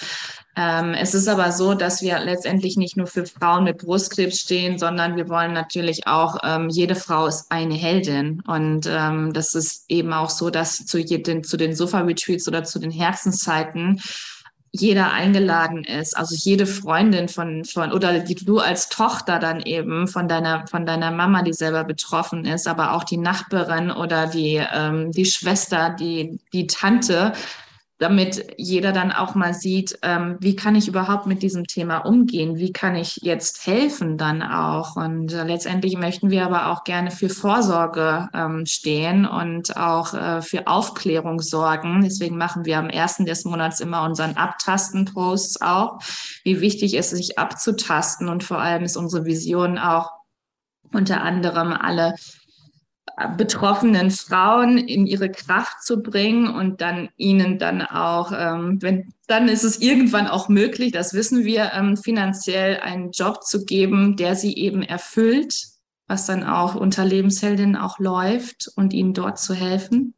[0.56, 4.78] Ähm, es ist aber so, dass wir letztendlich nicht nur für Frauen mit Brustkrebs stehen,
[4.78, 8.44] sondern wir wollen natürlich auch, ähm, jede Frau ist eine Heldin.
[8.46, 12.78] Und ähm, das ist eben auch so, dass zu, jeden, zu den Sofa-Retreats oder zu
[12.78, 14.00] den Herzenszeiten
[14.72, 20.08] jeder eingeladen ist, also jede Freundin von, von, oder die du als Tochter dann eben
[20.08, 24.62] von deiner, von deiner Mama, die selber betroffen ist, aber auch die Nachbarin oder die,
[24.74, 27.34] ähm, die Schwester, die, die Tante,
[28.00, 32.58] damit jeder dann auch mal sieht, ähm, wie kann ich überhaupt mit diesem Thema umgehen,
[32.58, 34.96] wie kann ich jetzt helfen dann auch.
[34.96, 40.42] Und äh, letztendlich möchten wir aber auch gerne für Vorsorge ähm, stehen und auch äh,
[40.42, 42.02] für Aufklärung sorgen.
[42.02, 46.00] Deswegen machen wir am ersten des Monats immer unseren Abtasten-Posts auch,
[46.46, 48.30] wie wichtig es ist, sich abzutasten.
[48.30, 50.12] Und vor allem ist unsere Vision auch
[50.94, 52.16] unter anderem alle
[53.28, 59.48] betroffenen Frauen in ihre Kraft zu bringen und dann ihnen dann auch, ähm, wenn dann
[59.48, 64.36] ist es irgendwann auch möglich, das wissen wir, ähm, finanziell einen Job zu geben, der
[64.36, 65.68] sie eben erfüllt,
[66.08, 70.16] was dann auch unter Lebensheldinnen auch läuft und ihnen dort zu helfen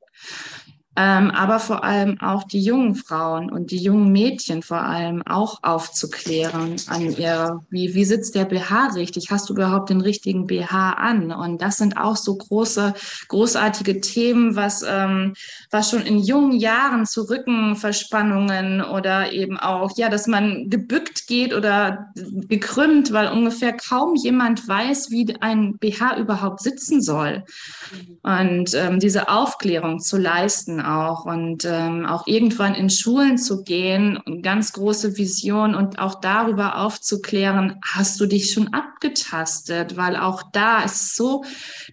[0.98, 5.60] ähm, aber vor allem auch die jungen Frauen und die jungen Mädchen vor allem auch
[5.64, 9.32] aufzuklären an ihr, wie, wie sitzt der BH richtig?
[9.32, 11.32] Hast du überhaupt den richtigen BH an?
[11.32, 12.94] Und das sind auch so große,
[13.30, 15.34] großartige Themen, was, ähm,
[15.70, 21.54] was schon in jungen Jahren zu Rückenverspannungen oder eben auch, ja, dass man gebückt geht
[21.54, 27.46] oder gekrümmt, weil ungefähr kaum jemand weiß, wie ein BH überhaupt sitzen soll.
[27.94, 28.18] Mhm.
[28.24, 31.26] Und ähm, diese Aufklärung zu leisten auch.
[31.26, 37.80] Und ähm, auch irgendwann in Schulen zu gehen, ganz große Vision und auch darüber aufzuklären,
[37.86, 41.44] hast du dich schon abgetastet, weil auch da ist so,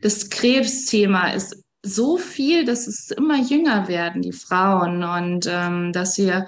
[0.03, 5.05] das Krebsthema ist so viel, dass es immer jünger werden, die Frauen.
[5.05, 6.47] Und ähm, dass wir,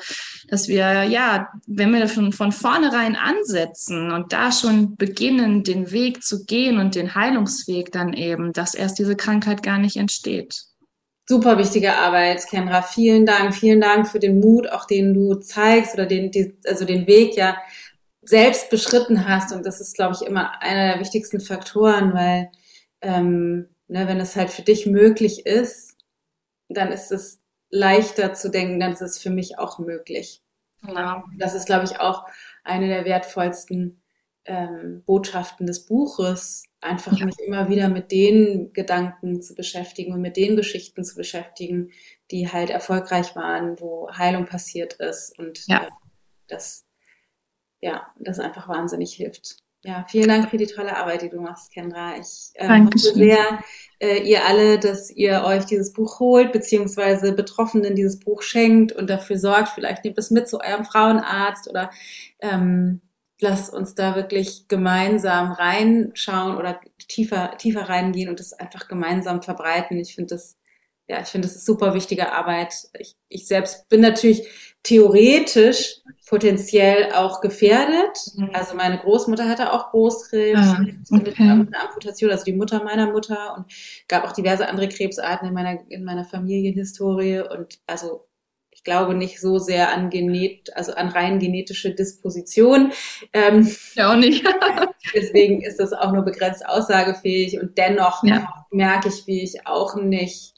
[0.48, 6.22] dass wir ja, wenn wir schon von vornherein ansetzen und da schon beginnen, den Weg
[6.22, 10.69] zu gehen und den Heilungsweg dann eben, dass erst diese Krankheit gar nicht entsteht.
[11.30, 12.82] Super wichtige Arbeit, Kendra.
[12.82, 13.54] Vielen Dank.
[13.54, 17.36] Vielen Dank für den Mut, auch den du zeigst oder den, die, also den Weg
[17.36, 17.56] ja
[18.20, 19.52] selbst beschritten hast.
[19.52, 22.50] Und das ist, glaube ich, immer einer der wichtigsten Faktoren, weil
[23.00, 25.96] ähm, ne, wenn es halt für dich möglich ist,
[26.68, 27.38] dann ist es
[27.70, 30.42] leichter zu denken, dann ist es für mich auch möglich.
[30.82, 31.22] Genau.
[31.38, 32.24] Das ist, glaube ich, auch
[32.64, 33.99] eine der wertvollsten
[34.44, 37.26] ähm, Botschaften des Buches, einfach ja.
[37.26, 41.90] mich immer wieder mit den Gedanken zu beschäftigen und mit den Geschichten zu beschäftigen,
[42.30, 45.84] die halt erfolgreich waren, wo Heilung passiert ist und ja.
[45.84, 45.90] äh,
[46.48, 46.86] das,
[47.80, 49.58] ja, das einfach wahnsinnig hilft.
[49.82, 52.16] Ja, vielen Dank für die tolle Arbeit, die du machst, Kendra.
[52.18, 53.60] Ich äh, hoffe sehr,
[53.98, 59.08] äh, ihr alle, dass ihr euch dieses Buch holt, beziehungsweise Betroffenen dieses Buch schenkt und
[59.08, 61.90] dafür sorgt, vielleicht nehmt es mit zu eurem Frauenarzt oder
[62.40, 63.00] ähm,
[63.40, 69.98] lasst uns da wirklich gemeinsam reinschauen oder tiefer, tiefer reingehen und das einfach gemeinsam verbreiten.
[69.98, 70.56] Ich finde das
[71.10, 72.72] ja, ich finde, das ist super wichtige Arbeit.
[72.96, 74.46] Ich, ich selbst bin natürlich
[74.84, 75.96] theoretisch
[76.28, 78.16] potenziell auch gefährdet.
[78.36, 78.50] Mhm.
[78.52, 81.24] Also meine Großmutter hatte auch Brustkrebs ah, okay.
[81.24, 83.66] mit einer Amputation, also die Mutter meiner Mutter und
[84.06, 88.28] gab auch diverse andere Krebsarten in meiner, in meiner Familienhistorie und also
[88.70, 92.92] ich glaube nicht so sehr an genet, also an rein genetische Disposition.
[93.32, 94.44] Ähm, ja, auch nicht.
[95.14, 98.66] deswegen ist das auch nur begrenzt aussagefähig und dennoch ja.
[98.70, 100.54] merke ich, wie ich auch nicht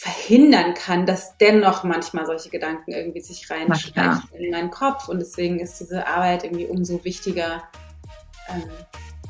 [0.00, 5.08] verhindern kann, dass dennoch manchmal solche Gedanken irgendwie sich reinschleichen in meinen Kopf.
[5.08, 7.62] Und deswegen ist diese Arbeit irgendwie umso wichtiger.
[8.48, 8.62] Ähm,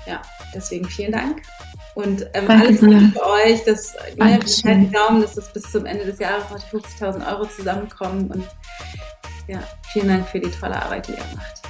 [0.06, 0.22] ja,
[0.54, 1.42] deswegen vielen Dank.
[1.94, 3.64] Und ähm, alles Gute für euch.
[3.64, 8.30] Das, ne, halt Daumen, dass das bis zum Ende des Jahres noch 50.000 Euro zusammenkommen.
[8.30, 8.46] Und
[9.48, 9.58] ja,
[9.92, 11.62] vielen Dank für die tolle Arbeit, die ihr macht.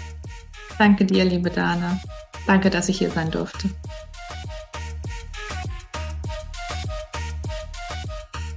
[0.78, 1.98] Danke dir, liebe Dana.
[2.46, 3.68] Danke, dass ich hier sein durfte.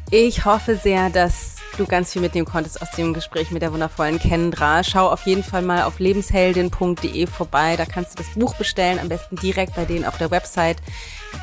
[0.09, 4.19] Ich hoffe sehr, dass du ganz viel mitnehmen konntest aus dem Gespräch mit der wundervollen
[4.19, 4.83] Kendra.
[4.83, 7.75] Schau auf jeden Fall mal auf lebensheldin.de vorbei.
[7.75, 10.77] Da kannst du das Buch bestellen, am besten direkt bei denen auf der Website,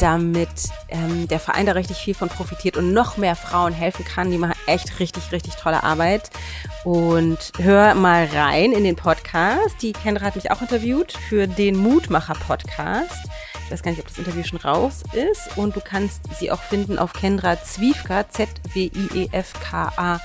[0.01, 0.49] damit
[0.89, 4.31] ähm, der Verein da richtig viel von profitiert und noch mehr Frauen helfen kann.
[4.31, 6.31] Die machen echt richtig, richtig tolle Arbeit.
[6.85, 9.77] Und hör mal rein in den Podcast.
[9.83, 13.29] Die Kendra hat mich auch interviewt für den Mutmacher-Podcast.
[13.71, 15.57] Ich weiß gar nicht, ob das Interview schon raus ist.
[15.57, 20.21] Und du kannst sie auch finden auf Kendra Zwiefka, Z-W-I-E-F-K-A,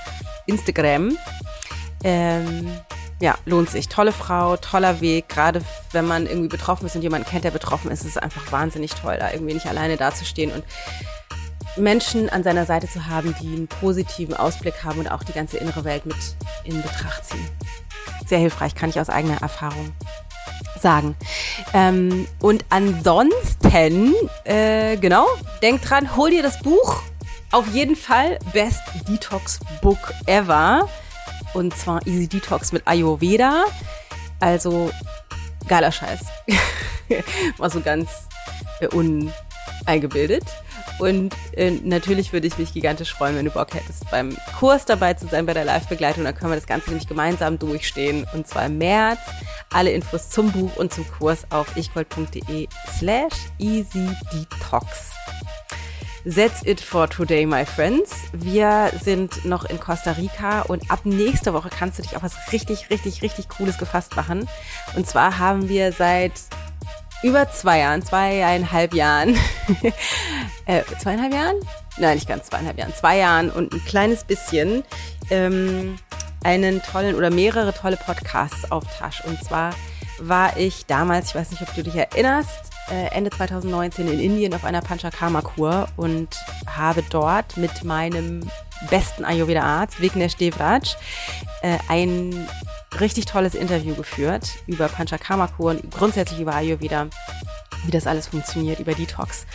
[0.46, 1.16] Instagram.
[2.02, 2.68] Ähm,
[3.20, 3.88] ja, lohnt sich.
[3.88, 5.28] Tolle Frau, toller Weg.
[5.28, 8.50] Gerade wenn man irgendwie betroffen ist und jemanden kennt, der betroffen ist, ist es einfach
[8.50, 10.64] wahnsinnig toll, da irgendwie nicht alleine dazustehen und
[11.76, 15.58] Menschen an seiner Seite zu haben, die einen positiven Ausblick haben und auch die ganze
[15.58, 16.16] innere Welt mit
[16.64, 17.48] in Betracht ziehen.
[18.26, 19.92] Sehr hilfreich, kann ich aus eigener Erfahrung
[20.86, 21.16] sagen.
[21.74, 24.14] Ähm, und ansonsten,
[24.44, 25.26] äh, genau,
[25.60, 27.02] denk dran, hol dir das Buch.
[27.50, 30.88] Auf jeden Fall Best Detox Book Ever.
[31.54, 33.64] Und zwar Easy Detox mit Ayurveda.
[34.38, 34.92] Also
[35.66, 36.20] geiler Scheiß.
[37.56, 38.08] War so ganz
[38.78, 40.44] äh, uneingebildet.
[40.98, 45.14] Und äh, natürlich würde ich mich gigantisch freuen, wenn du Bock hättest, beim Kurs dabei
[45.14, 46.24] zu sein, bei der Live-Begleitung.
[46.24, 48.26] Dann können wir das Ganze nämlich gemeinsam durchstehen.
[48.32, 49.20] Und zwar im März.
[49.72, 52.68] Alle Infos zum Buch und zum Kurs auf ichgold.de
[52.98, 55.12] slash easydetox.
[56.34, 58.24] That's it for today, my friends.
[58.32, 62.34] Wir sind noch in Costa Rica und ab nächster Woche kannst du dich auf was
[62.52, 64.48] richtig, richtig, richtig Cooles gefasst machen.
[64.96, 66.32] Und zwar haben wir seit
[67.22, 69.36] über zwei Jahren, zweieinhalb Jahren,
[70.66, 71.56] äh, zweieinhalb Jahren?
[71.98, 74.84] Nein, nicht ganz zweieinhalb Jahren, zwei Jahren und ein kleines bisschen
[75.30, 75.96] ähm,
[76.44, 79.22] einen tollen oder mehrere tolle Podcasts auf Tasch.
[79.24, 79.74] Und zwar
[80.18, 84.54] war ich damals, ich weiß nicht, ob du dich erinnerst, äh, Ende 2019 in Indien
[84.54, 86.28] auf einer Panchakarma-Kur und
[86.66, 88.48] habe dort mit meinem
[88.90, 90.96] besten Ayurveda-Arzt, Vignesh Devraj,
[91.62, 92.46] äh, ein
[93.00, 97.08] richtig tolles Interview geführt über Panchakarma-Kur und grundsätzlich über Ayurveda,
[97.84, 99.46] wie das alles funktioniert, über Detox.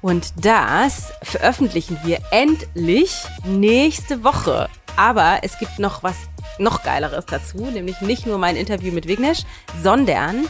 [0.00, 3.14] Und das veröffentlichen wir endlich
[3.44, 4.68] nächste Woche.
[4.96, 6.16] Aber es gibt noch was
[6.58, 9.44] noch geileres dazu, nämlich nicht nur mein Interview mit Vignesh,
[9.82, 10.46] sondern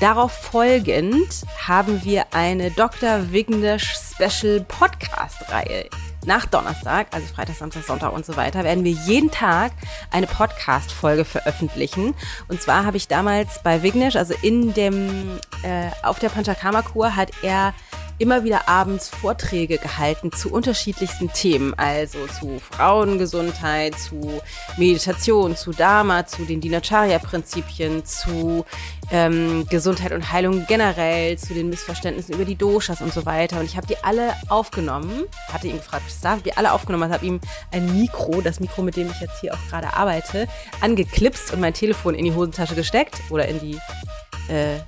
[0.00, 3.32] darauf folgend haben wir eine Dr.
[3.32, 5.88] Vignesh Special Podcast Reihe
[6.26, 9.72] nach Donnerstag, also Freitag, Samstag, Sonntag und so weiter, werden wir jeden Tag
[10.10, 12.14] eine Podcast-Folge veröffentlichen.
[12.48, 17.30] Und zwar habe ich damals bei Vignesh, also in dem, äh, auf der Panchakarma-Kur hat
[17.42, 17.72] er
[18.18, 24.40] immer wieder abends Vorträge gehalten zu unterschiedlichsten Themen, also zu Frauengesundheit, zu
[24.76, 28.64] Meditation, zu Dharma, zu den Dinacharya-Prinzipien, zu
[29.10, 33.60] ähm, Gesundheit und Heilung generell, zu den Missverständnissen über die Doshas und so weiter.
[33.60, 37.26] Und ich habe die alle aufgenommen, hatte ihn gefragt, was darf, die alle aufgenommen, habe
[37.26, 37.40] ihm
[37.70, 40.48] ein Mikro, das Mikro, mit dem ich jetzt hier auch gerade arbeite,
[40.80, 43.78] angeklipst und mein Telefon in die Hosentasche gesteckt oder in die
[44.48, 44.78] äh,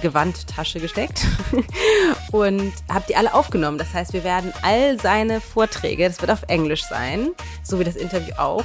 [0.00, 1.26] Gewandtasche gesteckt
[2.32, 3.78] und habe die alle aufgenommen.
[3.78, 7.30] Das heißt, wir werden all seine Vorträge, das wird auf Englisch sein,
[7.62, 8.64] so wie das Interview auch,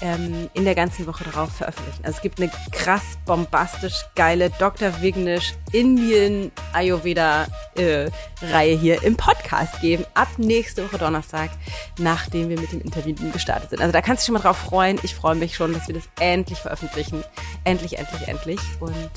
[0.00, 2.04] ähm, in der ganzen Woche darauf veröffentlichen.
[2.04, 5.00] Also es gibt eine krass bombastisch geile Dr.
[5.00, 7.46] Vignish Indien Ayurveda
[7.76, 8.10] äh,
[8.42, 10.04] Reihe hier im Podcast geben.
[10.14, 11.50] Ab nächste Woche Donnerstag,
[11.98, 13.80] nachdem wir mit dem Interview gestartet sind.
[13.80, 14.98] Also da kannst du dich schon mal drauf freuen.
[15.02, 17.22] Ich freue mich schon, dass wir das endlich veröffentlichen.
[17.64, 18.60] Endlich, endlich, endlich.
[18.80, 19.10] Und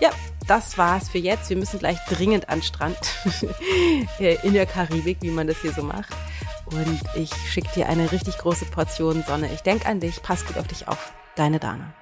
[0.00, 0.10] ja,
[0.46, 1.48] das war's für jetzt.
[1.48, 2.98] Wir müssen gleich dringend an Strand
[4.18, 6.12] in der Karibik, wie man das hier so macht.
[6.66, 9.52] Und ich schicke dir eine richtig große Portion Sonne.
[9.52, 10.22] Ich denke an dich.
[10.22, 11.12] Pass gut auf dich auf.
[11.36, 11.94] Deine Dana.